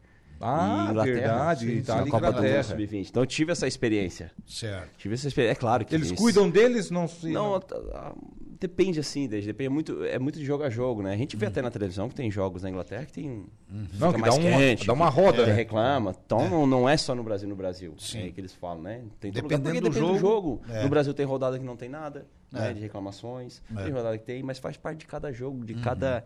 [0.41, 1.17] Ah, e Inglaterra.
[1.19, 1.67] verdade.
[1.67, 2.63] Sim, Itália e Copa do Mundo Inglaterra.
[2.63, 3.09] Sub-20.
[3.11, 4.31] Então eu tive essa experiência.
[4.47, 4.97] Certo.
[4.97, 5.53] Tive essa experiência.
[5.53, 7.31] É claro que Eles cuidam deles, não se.
[7.33, 7.59] Não, a-
[7.95, 8.15] a-
[8.61, 11.13] depende assim, desde, depende muito, é muito de jogo a jogo, né?
[11.13, 11.51] A gente vê Uhum.
[11.53, 14.41] até na televisão que tem jogos na Inglaterra que tem Não, fica que mais dá
[14.41, 15.57] uma- quente, dá uma roda, que né?
[15.57, 16.15] reclama.
[16.27, 17.95] Então não, não é só no Brasil, no Brasil.
[17.99, 18.27] Sim.
[18.27, 19.03] É que eles falam, né?
[19.21, 20.61] Tem Dependendo lugar, do depende do jogo, jogo.
[20.71, 20.83] é.
[20.83, 22.59] No Brasil tem rodada que não tem nada, É.
[22.59, 22.73] né?
[22.75, 23.63] De reclamações.
[23.77, 23.83] É.
[23.85, 26.25] Tem rodada que tem, mas faz parte de cada jogo, de cada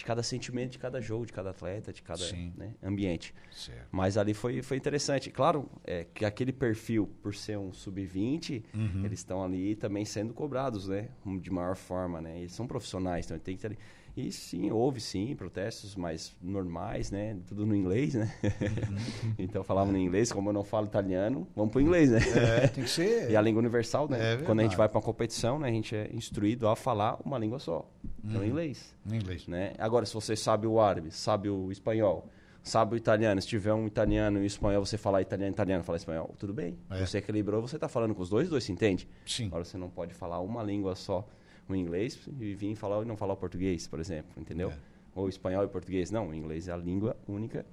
[0.00, 2.24] de cada sentimento de cada jogo, de cada atleta, de cada
[2.56, 3.34] né, ambiente.
[3.52, 3.86] Certo.
[3.92, 5.30] Mas ali foi, foi interessante.
[5.30, 9.04] Claro, é, que aquele perfil, por ser um sub-20, Uhum.
[9.04, 11.10] eles estão ali também sendo cobrados, né?
[11.42, 12.38] De maior forma, né?
[12.38, 13.78] Eles são profissionais, então tem que ter ali.
[14.16, 17.36] E sim, houve sim protestos mais normais, né?
[17.46, 18.32] Tudo no inglês, né?
[18.42, 19.34] Uhum.
[19.38, 22.20] então falavam no inglês, como eu não falo italiano, vamos pro inglês, né?
[22.64, 23.30] É, tem que ser.
[23.30, 24.34] E a língua universal, né?
[24.34, 25.68] É Quando a gente vai para uma competição, né?
[25.68, 27.88] A gente é instruído a falar uma língua só.
[28.24, 29.46] Então, inglês inglês.
[29.46, 29.72] né?
[29.78, 32.28] Agora, se você sabe o árabe, sabe o espanhol,
[32.62, 35.96] sabe o italiano, se tiver um italiano e um espanhol, você falar italiano, italiano, falar
[35.96, 36.78] espanhol, tudo bem.
[36.90, 37.04] É.
[37.04, 39.08] Você equilibrou, você está falando com os dois, os dois se entende.
[39.26, 39.46] Sim.
[39.46, 41.26] Agora, você não pode falar uma língua só,
[41.72, 44.70] o inglês, e vir falar e não falar o português, por exemplo, entendeu?
[44.70, 44.76] É.
[45.14, 46.10] Ou espanhol e português.
[46.10, 47.64] Não, o inglês é a língua única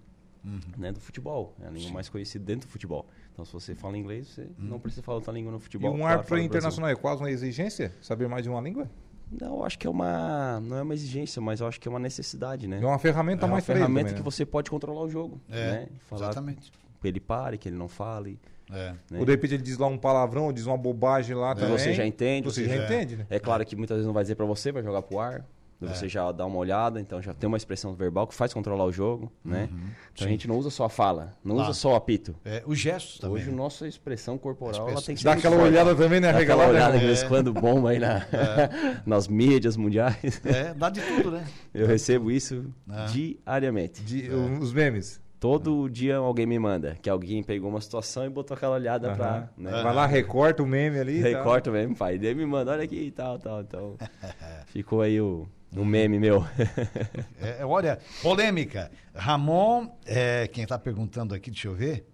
[0.46, 0.60] Uhum.
[0.78, 1.54] né, do futebol.
[1.62, 3.06] É a língua mais conhecida dentro do futebol.
[3.34, 4.54] Então, se você fala inglês, você Uhum.
[4.60, 5.94] não precisa falar outra língua no E futebol.
[5.94, 7.92] um claro, árbitro internacional é quase uma exigência?
[8.02, 8.90] Saber mais de uma língua?
[9.30, 10.60] Não, eu acho que é uma.
[10.62, 12.80] Não é uma exigência, mas eu acho que é uma necessidade, né?
[12.82, 14.24] É uma ferramenta É uma mais ele ferramenta também, que né?
[14.24, 15.42] você pode controlar o jogo.
[15.50, 15.88] É, né?
[16.08, 16.72] Falar exatamente.
[17.02, 18.40] que ele pare, que ele não fale.
[18.72, 18.94] É.
[19.10, 19.20] né?
[19.20, 21.78] Ou de repente ele diz lá um palavrão, ou diz uma bobagem lá Que também.
[21.78, 22.46] você já entende.
[22.48, 23.26] Você já entende, né?
[23.30, 25.46] É claro que muitas vezes não vai dizer pra você, vai jogar pro ar.
[25.80, 28.84] daí Você já dá uma olhada, então já tem uma expressão verbal que faz controlar
[28.84, 29.70] o jogo, né?
[30.12, 31.70] Então a gente não usa só a fala, não Claro.
[31.70, 32.36] usa só o apito.
[32.44, 33.36] É, os gestos também.
[33.38, 33.56] Hoje, né?
[33.56, 35.70] nossa expressão corporal A ela tem que ser Dá aquela forte.
[35.72, 36.34] olhada também, né?
[36.34, 37.08] Dá aquela olhada de É.
[37.08, 38.26] vez em quando bomba aí na,
[39.06, 40.42] nas mídias mundiais.
[40.44, 41.46] É, dá de tudo, né?
[41.74, 43.06] Eu recebo isso Ah.
[43.06, 44.02] diariamente.
[44.02, 45.22] De- Os memes.
[45.40, 49.30] Todo dia alguém me manda, que alguém pegou uma situação e botou aquela olhada pra.
[49.30, 49.50] Aham.
[49.56, 49.72] Né?
[49.84, 51.22] Vai lá, recorta o meme ali.
[51.22, 52.18] Recorta mesmo, pai.
[52.18, 53.62] Daí me manda, olha aqui e tal, tal.
[53.62, 53.96] Então,
[54.66, 56.44] ficou aí o, o meme meu.
[57.40, 58.92] É, olha, polêmica.
[59.14, 62.08] Ramon, é, quem está perguntando aqui, deixa eu ver.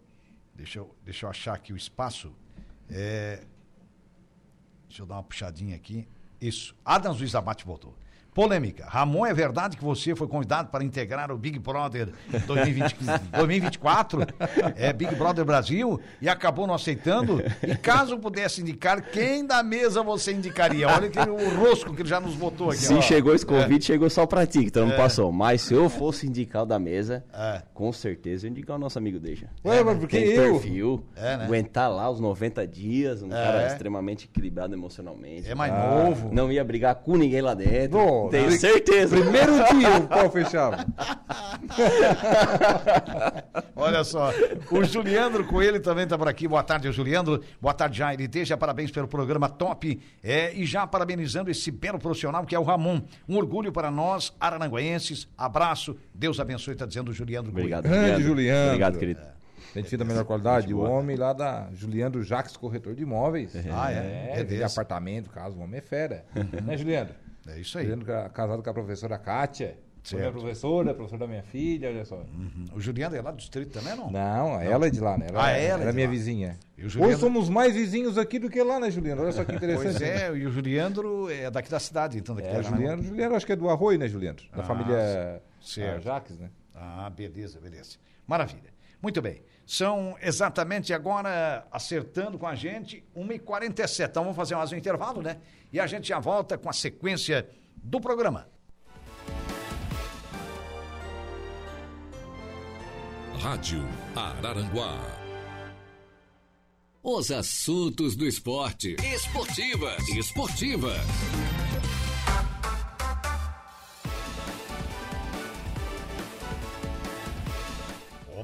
[0.54, 2.34] Deixa eu, deixa eu achar aqui o espaço.
[2.92, 3.40] É,
[4.88, 6.06] deixa eu dar uma puxadinha aqui.
[6.42, 6.76] Isso.
[6.84, 7.96] Adams Luiz Abate voltou.
[8.34, 8.86] Polêmica.
[8.88, 12.10] Ramon, é verdade que você foi convidado para integrar o Big Brother
[12.48, 12.96] 2020
[13.38, 14.22] 2024?
[14.76, 17.42] É Big Brother Brasil e acabou não aceitando?
[17.62, 20.88] E caso pudesse indicar, quem da mesa você indicaria?
[20.88, 22.80] Olha que, o rosco que ele já nos botou aqui.
[22.82, 23.02] Se ó.
[23.02, 25.32] chegou esse convite, chegou só pra ti, que tu não passou.
[25.32, 27.62] Mas se eu fosse indicar o da mesa, É.
[27.74, 29.48] com certeza eu ia indicar o nosso amigo Deja.
[29.64, 30.54] Ué, mas por que Tem eu?
[30.54, 31.46] perfil, É, né?
[31.46, 33.30] aguentar lá os 90 dias, um É.
[33.32, 35.50] cara extremamente equilibrado emocionalmente.
[35.50, 36.30] É mais novo.
[36.34, 37.98] Não ia brigar com ninguém lá dentro.
[38.00, 39.16] Bom, Tenho pri- certeza.
[39.20, 40.86] Primeiro dia o pau fechava.
[43.76, 44.32] Olha só,
[44.72, 46.48] o Juliandro Coelho também está por aqui.
[46.48, 47.42] Boa tarde, Juliandro.
[47.62, 48.28] Boa tarde, Jair.
[48.30, 50.00] Deixa parabéns pelo programa top.
[50.24, 53.02] É, e já parabenizando esse belo profissional que é o Ramon.
[53.28, 55.28] Um orgulho para nós, arananguenses.
[55.38, 55.96] Abraço.
[56.14, 58.68] Deus abençoe, está dizendo o Juliandro Obrigado, Grande Juliandro.
[58.68, 59.22] Obrigado, querido.
[59.76, 60.72] Gente fina da melhor qualidade.
[60.72, 63.56] O homem lá da Juliandro Jacques, corretor de imóveis.
[63.72, 63.96] Ah, é?
[63.96, 64.64] É, É de desse.
[64.80, 66.24] apartamento, caso, o homem é fera.
[66.64, 67.16] né, Juliandro?
[67.48, 67.84] É isso aí.
[67.86, 69.78] Juliandro ca- casado com a professora Kátia.
[70.12, 70.38] Minha Certo.
[70.38, 72.26] professora, professora da minha filha, olha só.
[72.76, 74.12] O Juliandro é lá do distrito também, não?
[74.12, 75.28] Não, ela é de lá, né?
[75.30, 76.12] Ela, Ah, ela é era de minha lá.
[76.12, 76.60] vizinha.
[76.78, 79.24] E o Hoje Juliandro- somos mais vizinhos aqui do que lá, né, Juliandro?
[79.24, 79.98] Olha só que interessante.
[79.98, 83.06] Pois é, e o Juliandro é daqui da cidade, então daqui É, da o Juliandro,
[83.06, 84.44] Juliandro acho que é do Arroio, né, Juliandro?
[84.54, 86.50] Da Ah, família ah, Jacques, né?
[86.76, 87.96] Ah, beleza, beleza.
[88.28, 88.73] Maravilha.
[89.04, 89.44] Muito bem.
[89.68, 94.10] São exatamente agora, acertando com a gente, 1h47.
[94.10, 95.42] Então vamos fazer mais um intervalo, né?
[95.74, 98.48] E a gente já volta com a sequência do programa.
[103.42, 103.86] Rádio
[104.16, 104.98] Araranguá.
[107.04, 108.96] Os assuntos do esporte.
[109.04, 110.08] Esportivas.
[110.08, 111.63] Esportivas.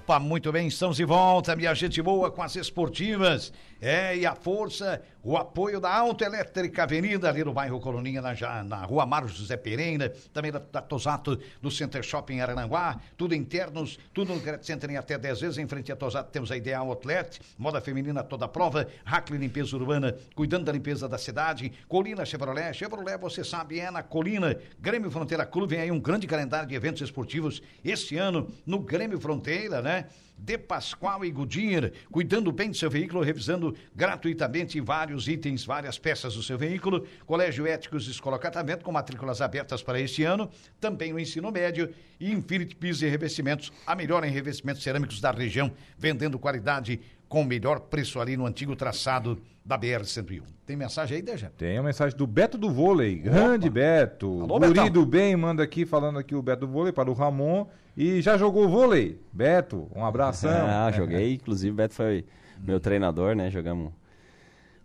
[0.10, 3.54] Opa, muito bem, estamos de volta, minha gente boa, com as esportivas.
[3.80, 8.86] É, e a força, o apoio da Autoelétrica Avenida, ali no bairro Coloninha, na, na
[8.86, 14.34] rua Mário José Pereira, também da, da Tosato, do Center Shopping Arananguá, tudo internos, tudo
[14.34, 15.58] no Credit Center em até 10 vezes.
[15.58, 20.16] Em frente a Tosato temos a Ideal Outlet, moda feminina toda prova, Hackley Limpeza Urbana,
[20.36, 25.46] cuidando da limpeza da cidade, Colina Chevrolet, Chevrolet, você sabe, é na Colina, Grêmio Fronteira
[25.46, 30.06] Clube, vem aí um grande calendário de eventos esportivos este ano no Grêmio Fronteira, né?
[30.42, 36.36] De Pascoal e Goodyear, cuidando bem do seu veículo, revisando gratuitamente vários itens, várias peças
[36.36, 37.06] do seu veículo.
[37.26, 40.50] Colégio Éticos Escola Catavento, com matrículas abertas para este ano.
[40.80, 41.94] Também no ensino médio.
[42.20, 47.00] E Infinity Pisos e Revestimentos, a melhor em revestimentos cerâmicos da região, vendendo qualidade
[47.30, 50.42] com o melhor preço ali no antigo traçado da BR-101.
[50.66, 51.52] Tem mensagem aí, Deja?
[51.56, 53.20] Tem a mensagem do Beto do Vôlei.
[53.20, 54.42] Grande Beto.
[54.42, 54.90] Alô, Guri Betão.
[54.90, 57.68] do bem manda aqui, falando aqui o Beto do Vôlei para o Ramon.
[57.96, 59.22] E já jogou vôlei?
[59.32, 60.50] Beto, um abração.
[60.68, 61.36] Ah, joguei.
[61.36, 62.26] Inclusive, o Beto foi
[62.60, 63.52] meu treinador, né?
[63.52, 63.94] Jogamos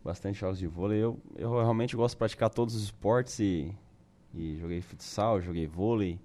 [0.05, 1.03] bastante jogos de vôlei.
[1.03, 3.75] Eu, eu realmente gosto de praticar todos os esportes e,
[4.35, 6.21] e joguei futsal, joguei vôlei,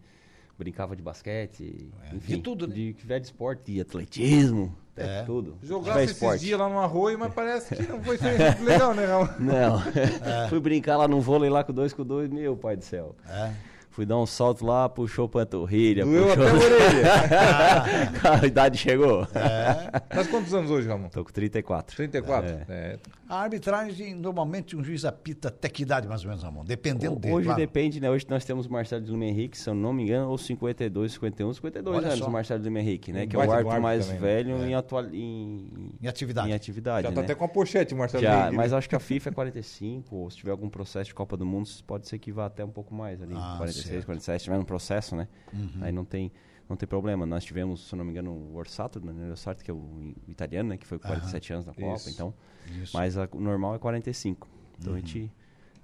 [0.59, 2.75] brincava de basquete, enfim, de tudo, né?
[2.75, 5.23] de que tiver de esporte, de atletismo, até É.
[5.23, 5.57] tudo.
[5.63, 6.45] Jogasse Tiver esses esporte.
[6.45, 8.17] dias lá no arroio, mas parece que não foi
[8.61, 9.07] legal, né?
[9.39, 9.79] Não,
[10.45, 10.49] É.
[10.49, 13.15] fui brincar lá no vôlei lá com dois com dois, meu pai do céu.
[13.27, 13.51] É.
[13.91, 16.43] Fui dar um salto lá, puxou panturrilha, Doeu puxou...
[16.43, 18.41] até a orelha.
[18.43, 19.27] a idade chegou.
[20.15, 21.09] Mas quantos anos hoje, Ramon?
[21.09, 21.95] Tô com 34.
[21.95, 22.49] 34?
[22.49, 22.65] É.
[22.69, 22.99] É.
[23.27, 26.63] A arbitragem, normalmente, um juiz apita até que idade, mais ou menos, Ramon?
[26.65, 27.33] Dependendo dele.
[27.33, 27.59] Hoje claro.
[27.59, 28.09] depende, né?
[28.09, 31.13] Hoje nós temos o Marcelo de Lima Henrique, se eu não me engano, ou 52,
[31.13, 32.27] 51, 52 Olha anos só.
[32.27, 33.23] o Marcelo de Lima Henrique, né?
[33.23, 34.27] Um que é o árbitro mais também, né?
[34.27, 36.49] velho em, atual, em, Em atividade.
[36.49, 37.25] em atividade, Já tá né?
[37.25, 38.23] até com a pochete, Marcelo.
[38.23, 38.55] Já, Henrique.
[38.55, 41.45] mas acho que a FIFA é 45, ou se tiver algum processo de Copa do
[41.45, 43.99] Mundo, pode ser que vá até um pouco mais ali, Ah, 46, certo.
[44.01, 44.05] Uhum.
[44.05, 45.27] 47, se tiver um processo, né?
[45.81, 46.31] Aí não tem,
[46.69, 47.25] não tem problema.
[47.25, 49.27] Nós tivemos, se eu não me engano, o Orsato, né?
[49.27, 50.77] O Orsato, que é o, italiano, né?
[50.77, 52.09] Que foi 47 anos na Copa, Isso.
[52.09, 52.33] então...
[52.81, 52.95] Isso.
[52.95, 54.47] Mas a- o normal é 45.
[54.79, 54.97] Então Uhum.
[54.97, 55.31] a gente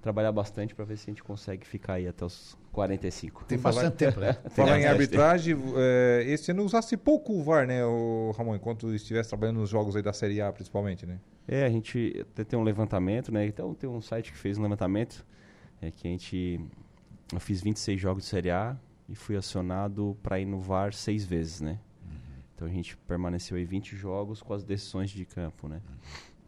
[0.00, 3.44] trabalhar bastante para ver se a gente consegue ficar aí até os 45.
[3.46, 4.34] Tem bastante tempo, né?
[4.50, 9.30] Falar em arbitragem, é, esse ano usasse pouco o VAR, né, o Ramon, enquanto estivesse
[9.30, 11.18] trabalhando nos jogos aí da Série A, principalmente, né?
[11.48, 13.46] É, a gente até tem um levantamento, né?
[13.46, 15.26] Então tem um site que fez um levantamento,
[15.82, 16.60] é que a gente
[17.32, 18.76] eu fiz 26 jogos de Série A
[19.08, 21.78] e fui acionado para ir no VAR seis vezes, né?
[22.54, 25.82] Então a gente permaneceu aí 20 jogos com as decisões de campo, né?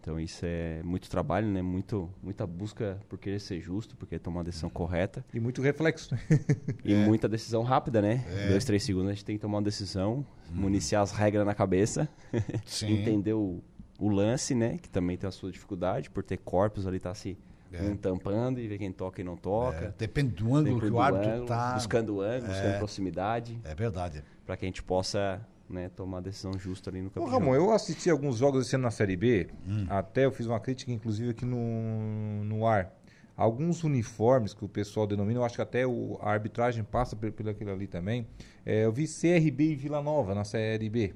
[0.00, 1.60] Então isso é muito trabalho, né?
[1.60, 5.22] Muito, muita busca por querer ser justo, por querer tomar a decisão correta.
[5.34, 6.16] E muito reflexo.
[6.82, 8.24] E muita decisão rápida, né?
[8.48, 12.08] Dois, três segundos a gente tem que tomar uma decisão, municiar as regras na cabeça,
[12.82, 13.62] entender o,
[13.98, 14.78] o lance, né?
[14.78, 17.36] Que também tem a sua dificuldade, por ter corpos ali, tá se
[17.72, 17.82] É.
[17.82, 19.94] um tampando e ver quem toca e não É, toca.
[19.98, 21.74] depende do ângulo Depende que o árbitro ângulo, tá.
[21.74, 22.54] Buscando o ângulo, É.
[22.54, 24.24] buscando proximidade, É verdade.
[24.46, 27.54] para que a gente possa né, tomar a decisão justa ali no Ô, de Ramon,
[27.54, 29.48] eu assisti alguns jogos esse ano na Série B.
[29.66, 29.84] Hum.
[29.90, 32.90] Até eu fiz uma crítica, inclusive, aqui no, no ar.
[33.36, 37.30] Alguns uniformes que o pessoal denomina, eu acho que até o, a arbitragem passa por,
[37.30, 38.26] por aquilo ali também.
[38.64, 41.14] É, eu vi CRB e Vila Nova na Série B.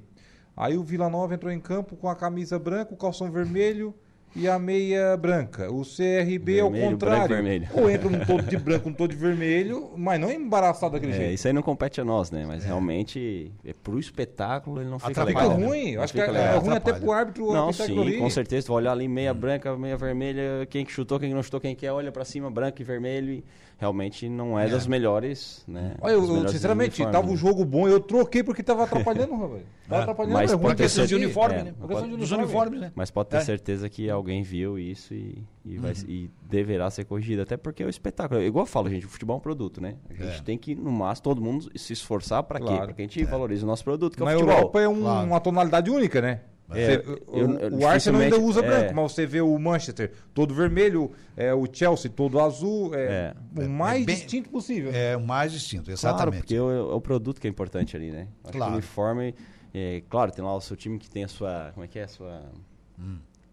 [0.55, 3.93] Aí o Vila Nova entrou em campo com a camisa branca, o calção vermelho
[4.35, 5.71] e a meia branca.
[5.71, 7.37] O CRB é o contrário.
[7.43, 7.79] branco.
[7.79, 11.15] Ou entra um todo de branco, um todo de vermelho, mas não embaraçado daquele É,
[11.15, 11.33] jeito.
[11.33, 12.43] isso aí não compete a nós, né?
[12.47, 15.59] Mas realmente, é pro espetáculo, ele não fica Atrapalha, Fica legal.
[15.59, 15.65] né?
[15.67, 16.59] ruim, eu Não acho que é, fica é legal.
[16.59, 17.01] ruim até Atrapalha.
[17.03, 18.65] pro árbitro Não, sim, com certeza.
[18.65, 19.11] Tu vai olhar ali Hum.
[19.11, 22.25] meia branca, meia vermelha, quem que chutou, quem que não chutou, quem quer, olha pra
[22.25, 23.31] cima, branco e vermelho.
[23.33, 23.43] E
[23.83, 25.95] realmente não é, das melhores, né?
[26.01, 27.33] Olha, eu, sinceramente, tava né?
[27.33, 29.61] um jogo bom, eu troquei porque tava atrapalhando, rapaz.
[29.89, 31.25] Tava É, atrapalhando, mas é ruim pode ter questão de certeza.
[31.25, 31.73] uniforme, É, né?
[31.77, 32.43] Uma questão de uniforme.
[32.45, 32.91] uniformes, né?
[32.95, 33.39] Mas pode ter É.
[33.41, 35.97] certeza que alguém viu isso e, e, vai, Uhum.
[36.07, 37.41] e deverá ser corrigido.
[37.41, 38.41] Até porque é o espetáculo.
[38.41, 39.95] Igual eu falo, gente, o futebol é um produto, né?
[40.09, 40.41] A gente É.
[40.43, 42.65] tem que, no máximo, todo mundo se esforçar pra quê?
[42.65, 42.85] Claro.
[42.85, 44.55] Pra que a gente valorize o nosso produto, que é o Na futebol.
[44.55, 45.27] Europa é um- Claro.
[45.27, 46.39] uma tonalidade única, né?
[46.71, 47.47] É, Você- o, eu-
[47.77, 48.63] o eu Arsenal ainda usa é.
[48.67, 53.61] branco, mas você vê o Manchester todo vermelho, é, o Chelsea todo azul, é, É.
[53.65, 54.91] o mais É bem- distinto possível.
[54.93, 56.37] É o mais distinto, Claro, exatamente.
[56.39, 58.27] porque é o, é o produto que é importante ali, né?
[58.43, 58.71] Acho Claro.
[58.71, 59.35] que o uniforme,
[59.73, 62.03] é, claro, tem lá o seu time que tem a sua, como é que é,
[62.03, 62.41] a sua...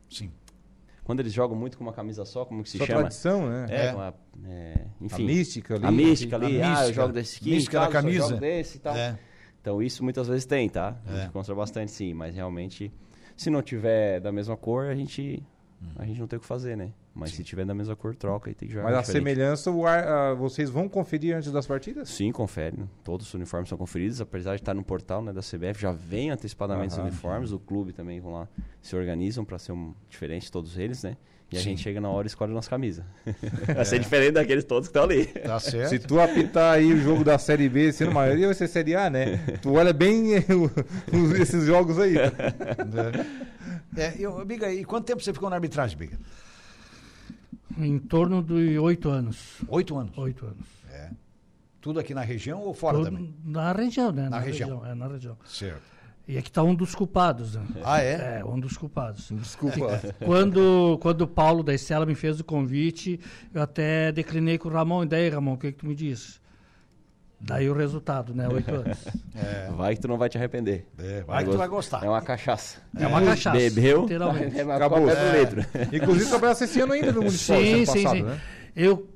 [0.08, 0.30] Sim.
[1.04, 3.00] Quando eles jogam muito com uma camisa só, como que se Sua chama?
[3.00, 3.66] tradição, né?
[3.68, 3.92] É, É.
[3.92, 4.14] com a,
[4.46, 5.84] é, A enfim, mística ali.
[5.86, 6.92] a mística a ali, ah, eu mística.
[6.92, 8.28] jogo desse aqui, Mística da eu camisa.
[8.28, 8.94] jogo desse e tal.
[8.96, 9.18] É.
[9.60, 10.96] Então isso muitas vezes tem, tá?
[11.06, 11.16] A É.
[11.20, 12.92] gente encontra bastante sim, mas realmente,
[13.36, 15.42] se não tiver da mesma cor, a gente,
[15.96, 16.92] a gente não tem o que fazer, né?
[17.14, 19.18] Mas se tiver da mesma cor, troca e tem que jogar Mas a diferente.
[19.24, 22.08] semelhança, o ar- ah, vocês vão conferir antes das partidas?
[22.08, 22.76] Sim, confere.
[22.78, 22.86] né?
[23.02, 26.30] Todos os uniformes são conferidos, apesar de estar no portal né, da CBF, já vem
[26.30, 27.02] antecipadamente Aham.
[27.06, 28.48] os uniformes, o clube também vão lá,
[28.80, 31.16] se organizam para ser um, diferente todos eles, né?
[31.52, 31.70] E a Sim.
[31.70, 33.04] gente chega na hora e escolhe a nossa camisa.
[33.74, 35.26] Vai ser diferente daqueles todos que estão ali.
[35.26, 36.06] Tá Se certo.
[36.06, 39.10] tu apitar aí o jogo da Série B, sendo a maioria vai ser Série A,
[39.10, 39.36] né?
[39.60, 40.26] Tu olha bem
[41.40, 42.14] esses jogos aí.
[43.96, 46.16] É, eu, Biga, e quanto tempo você ficou na arbitragem, Biga?
[47.78, 49.60] Em torno de oito anos.
[49.68, 50.16] Oito anos.
[50.18, 50.66] Oito anos.
[50.90, 51.10] É.
[51.80, 53.34] Tudo aqui na região ou fora Todo- também?
[53.44, 54.28] Na região, né?
[54.28, 54.84] Na região.
[54.84, 55.36] É, na região.
[55.44, 55.82] Certo.
[56.28, 57.66] E aqui está um dos culpados, né?
[57.82, 58.38] Ah, é?
[58.40, 59.30] É, um dos culpados.
[59.32, 60.00] Desculpa.
[60.24, 63.18] quando, quando o Paulo da Estela me fez o convite,
[63.52, 65.02] eu até declinei com o Ramon.
[65.02, 66.40] E daí, Ramon, o que, que tu me diz?
[67.40, 68.46] Daí o resultado, né?
[68.48, 68.98] Oito anos.
[69.76, 70.86] Vai que tu não vai te arrepender.
[70.98, 72.04] É, vai que tu vai gostar.
[72.04, 72.78] É uma cachaça.
[72.98, 73.56] É uma cachaça.
[73.56, 74.58] Bebeu, Literalmente.
[74.60, 75.08] é uma Acabou.
[75.08, 75.40] É.
[75.40, 75.64] litro.
[75.92, 78.22] Inclusive trabalhasse esse ano ainda no Municipal, Sim, sim, passado, sim.
[78.22, 78.40] né?
[78.76, 79.08] Eu,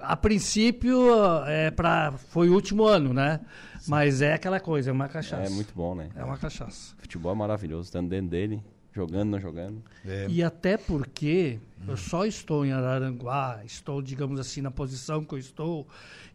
[0.00, 0.98] a princípio,
[1.46, 3.40] é pra, foi o último ano, né?
[3.88, 5.42] Mas é aquela coisa, é uma cachaça.
[5.42, 6.08] É muito bom, né?
[6.14, 6.94] É uma cachaça.
[6.98, 8.62] Futebol é maravilhoso, estando dentro dele,
[8.92, 9.82] jogando, não jogando.
[10.06, 15.34] É, E até porque eu só estou em Araranguá, estou, digamos assim, na posição que
[15.34, 15.86] eu estou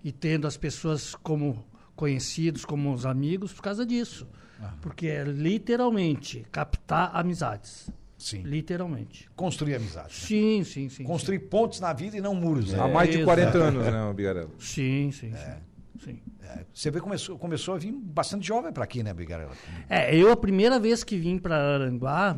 [0.03, 1.63] e tendo as pessoas como
[1.95, 4.27] conhecidos, como os amigos, por causa disso.
[4.81, 7.89] Porque é literalmente captar amizades.
[8.17, 8.41] sim.
[8.41, 9.29] Literalmente.
[9.35, 10.07] Construir amizade.
[10.07, 10.13] né?
[10.27, 11.03] Sim, sim, sim.
[11.03, 12.71] Construir pontes na vida e não muros.
[12.73, 12.79] né?
[12.79, 13.25] Há mais de Exato.
[13.25, 14.51] 40 anos, né, Bigarello?
[14.59, 15.53] Sim, sim, sim.
[16.03, 16.19] Sim.
[16.41, 19.51] É, Você vê começou, começou a vir bastante jovem para aqui, né, Bigarela?
[19.89, 22.37] É, eu a primeira vez que vim para Aranguá,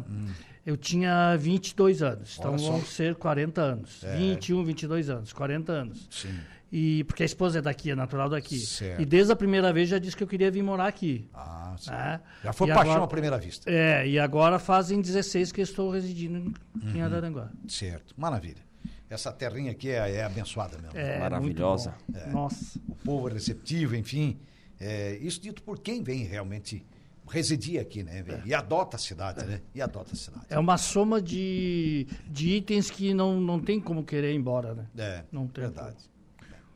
[0.66, 2.38] eu tinha 22 anos.
[2.40, 4.04] Então vão ser 40 anos.
[4.18, 6.08] 21, 22 anos, 40 anos.
[6.12, 6.38] Sim.
[6.72, 8.60] E porque a esposa é daqui, é natural daqui.
[8.60, 9.02] Certo.
[9.02, 11.28] E desde a primeira vez já disse que eu queria vir morar aqui.
[11.34, 11.90] Ah, sim.
[11.90, 12.22] né?
[12.44, 13.68] Já foi E paixão agora- à primeira vista.
[13.72, 16.96] É, e agora fazem 16 que eu estou residindo Uhum.
[16.96, 17.50] em Araranguá.
[17.68, 18.14] Certo.
[18.16, 18.69] Maravilha.
[19.10, 20.98] Essa terrinha aqui é, é abençoada mesmo.
[20.98, 21.96] É, Maravilhosa.
[22.08, 22.30] bom.
[22.32, 22.80] Nossa.
[22.88, 24.40] O povo é receptivo, enfim.
[24.80, 26.86] É, isso dito por quem vem realmente
[27.28, 28.24] residir aqui, né?
[28.46, 29.62] E adota a cidade, né?
[29.74, 30.46] E adota a cidade.
[30.50, 34.88] É uma soma de, de itens que não, não tem como querer ir embora, né?
[34.98, 35.98] É, Não tem verdade.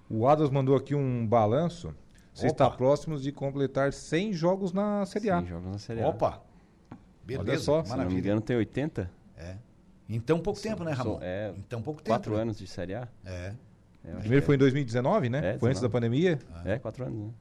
[0.10, 1.94] O Adas mandou aqui um balanço.
[2.34, 2.52] Você Opa.
[2.66, 5.40] está próximo de completar 100 jogos na Série A.
[5.42, 6.08] Sim, jogos na Série A.
[6.08, 6.42] Opa!
[7.24, 8.20] Beleza, Olha só, que se não me maravilha.
[8.28, 9.10] engano, tem 80.
[9.38, 9.56] É.
[10.10, 11.20] Em tão pouco tempo, né, Ramon?
[11.22, 12.10] é, em tão pouco tempo.
[12.10, 12.42] Quatro né?
[12.42, 13.08] anos de Série A.
[13.26, 13.54] É.
[14.06, 15.56] É, acho Primeiro foi em 2019, né?
[15.56, 15.92] É, foi antes da 19.
[15.92, 16.40] pandemia.
[16.66, 16.74] é.
[16.74, 17.32] É, quatro anos, né?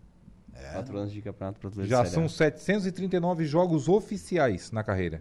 [0.55, 0.73] É.
[0.73, 5.21] Quatro anos de campeonato brasileiro Já de Série são 739 jogos oficiais na carreira.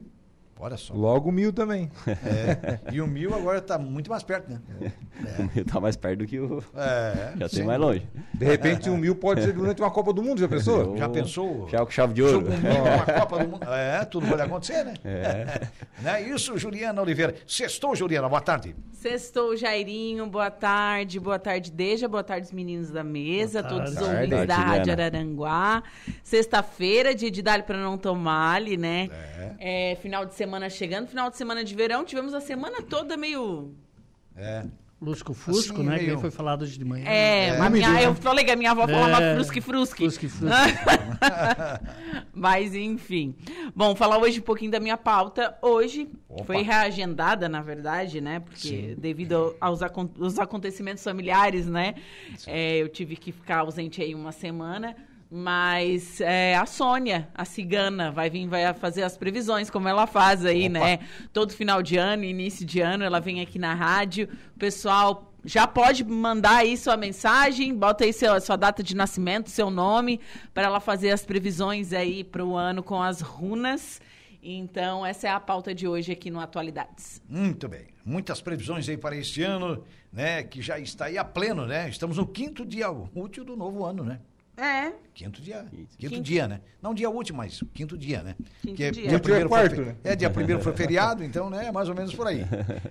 [0.63, 0.93] Olha só.
[0.93, 1.89] Logo mil também.
[2.07, 2.79] É.
[2.93, 4.59] E o mil agora está muito mais perto, né?
[5.39, 6.63] O mil tá mais perto do que o.
[6.75, 8.07] É, já tem mais longe.
[8.33, 10.81] De repente, um mil pode ser durante uma Copa do Mundo, já pensou?
[10.81, 11.67] Eu- Já pensou?
[11.69, 12.33] Já com chave de ouro.
[12.45, 13.67] Jogo mínimo, uma Copa do Mundo.
[13.71, 14.93] É, tudo pode acontecer, né?
[15.03, 15.67] É.
[16.01, 17.35] Não é isso, Juliana Oliveira.
[17.47, 18.75] Sextou, Juliana, boa tarde.
[18.93, 24.01] Sextou, Jairinho, boa tarde, boa tarde, Deja, boa tarde, os meninos da mesa, todos os
[24.01, 24.55] ouvintes da.
[24.55, 25.83] Rádio Araranguá.
[26.23, 29.09] Sexta-feira, dia de dar para não tomar ali, né?
[29.59, 33.73] É, final de semana chegando, final de semana de verão, tivemos a semana toda meio.
[34.35, 34.65] É.
[35.01, 35.95] Lusco Fusco, Assim, né?
[35.95, 37.05] Que meio- nem foi falado hoje de manhã.
[37.07, 39.97] É, a minha, eu falei que a minha avó falava É, frusque-frusque.
[40.03, 40.53] frusque-frusque.
[42.33, 43.35] Mas, enfim.
[43.75, 45.57] Bom, falar hoje um pouquinho da minha pauta.
[45.61, 46.45] Hoje Opa.
[46.45, 48.39] foi reagendada, na verdade, né?
[48.41, 51.95] Porque devido aos acon- os acontecimentos familiares, né?
[52.45, 54.95] é, eu tive que ficar ausente aí uma semana.
[55.33, 60.45] Mas é, a Sônia, a cigana, vai vir, vai fazer as previsões, como ela faz
[60.45, 60.73] aí, Opa.
[60.79, 60.99] né?
[61.31, 64.27] Todo final de ano, início de ano, ela vem aqui na rádio.
[64.53, 69.49] O pessoal já pode mandar aí sua mensagem, bota aí seu- sua data de nascimento,
[69.49, 70.19] seu nome,
[70.53, 74.01] para ela fazer as previsões aí para o ano com as runas.
[74.43, 77.21] Então, essa é a pauta de hoje aqui no Atualidades.
[77.29, 77.85] Muito bem.
[78.03, 80.43] Muitas previsões aí para este ano, né?
[80.43, 81.87] Que já está aí a pleno, né?
[81.87, 84.19] Estamos no quinto dia útil do novo ano, né?
[84.63, 85.65] É, Quinto dia.
[85.71, 86.21] Quinto, Quinto.
[86.21, 86.61] dia, né?
[86.81, 88.35] Não dia útil, mas quinto dia, né?
[88.61, 89.07] Quinto Que dia.
[89.07, 89.95] dia é primeiro foi quarto, fe- né?
[90.03, 91.65] É, dia primeiro foi feriado, então, né?
[91.65, 92.45] É mais ou menos por aí.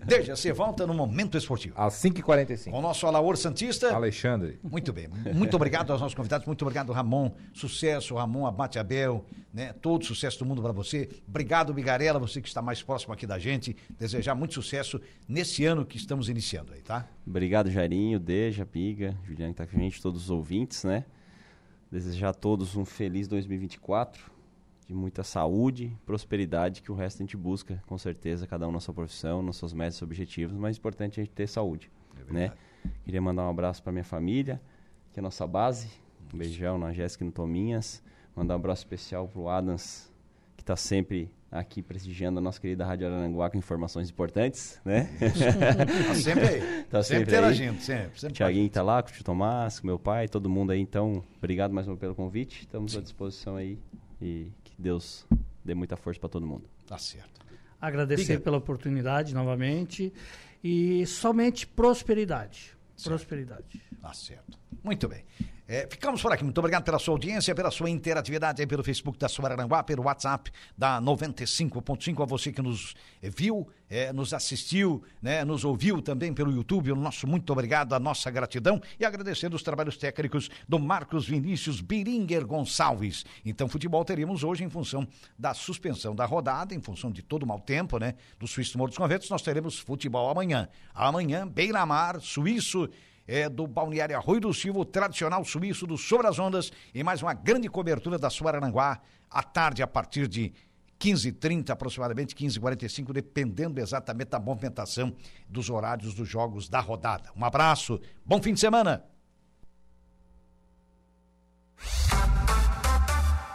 [0.05, 1.75] Deixa, você volta no Momento Esportivo.
[1.81, 2.71] Às 5h45.
[2.73, 3.95] Com o nosso Alaor Santista.
[3.95, 4.59] Alexandre.
[4.63, 5.09] Muito bem.
[5.33, 6.45] Muito obrigado aos nossos convidados.
[6.47, 7.31] Muito obrigado, Ramon.
[7.55, 9.25] Sucesso, Ramon Abate Abel.
[9.55, 9.73] Né?
[9.81, 11.09] Todo sucesso do mundo para você.
[11.27, 13.77] Obrigado, Bigarela, você que está mais próximo aqui da gente.
[13.99, 17.09] Desejar muito sucesso nesse ano que estamos iniciando aí, tá?
[17.27, 21.05] Obrigado, Jairinho, Deja, Piga, Juliano que tá com a gente, todos os ouvintes, né?
[21.91, 24.31] Desejar a todos um feliz 2024,
[24.87, 28.81] de muita saúde, prosperidade, que o resto a gente busca, com certeza, cada um na
[28.81, 31.91] sua profissão, nos seus metas e objetivos, mas é importante a gente ter saúde,
[32.29, 32.53] né?
[33.05, 34.61] Queria mandar um abraço para minha família,
[35.13, 35.89] que é a nossa base,
[36.33, 38.03] um beijão na Jéssica e no Tominhas,
[38.35, 40.10] mandar um abraço especial pro Adams,
[40.71, 45.11] está sempre aqui prestigiando a nossa querida Rádio Aranguá com informações importantes, né?
[46.07, 46.85] Tá sempre aí.
[46.85, 48.21] Tá sempre sempre interagindo, sempre.
[48.21, 50.81] sempre Tiaguinho tá lá, com o tio Tomás, com meu pai, todo mundo aí.
[50.81, 52.61] Então, obrigado mais uma vez pelo convite.
[52.61, 53.81] Estamos à disposição aí.
[54.23, 55.27] E que Deus
[55.65, 56.65] dê muita força para todo mundo.
[56.87, 57.41] Tá certo.
[57.81, 58.41] Agradecer Diga.
[58.41, 60.13] pela oportunidade novamente.
[60.63, 62.77] E somente prosperidade.
[63.03, 63.83] Prosperidade.
[64.01, 64.57] Tá certo.
[64.85, 65.25] Muito bem.
[65.73, 66.43] É, ficamos por aqui.
[66.43, 70.51] Muito obrigado pela sua audiência, pela sua interatividade aí pelo Facebook da Suaranguá, pelo WhatsApp
[70.77, 72.25] da 95.5.
[72.25, 76.91] A você que nos viu, eh, nos assistiu, né, nos ouviu também pelo YouTube.
[76.91, 81.81] O nosso muito obrigado, a nossa gratidão e agradecendo os trabalhos técnicos do Marcos Vinícius
[81.81, 83.25] Biringer Gonçalves.
[83.47, 85.07] Então, futebol teríamos hoje em função
[85.39, 88.79] da suspensão da rodada, em função de todo o mau tempo, né, do Suíço do
[88.79, 90.69] Morro dos Conventos, nós teremos futebol amanhã.
[90.93, 92.91] Amanhã, Beira-Mar, Suíço
[93.31, 97.23] é, do Balneário Arroio do Silva, o tradicional suíço do Sobre as Ondas, e mais
[97.23, 99.01] uma grande cobertura da Suaranguá,
[99.31, 100.53] à tarde, a partir de
[100.99, 105.15] 15h30, aproximadamente 15h45, dependendo exatamente da movimentação
[105.49, 107.31] dos horários dos jogos da rodada.
[107.37, 109.05] Um abraço, bom fim de semana!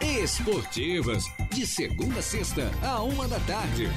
[0.00, 3.90] Esportivas, de segunda a sexta, a uma da tarde.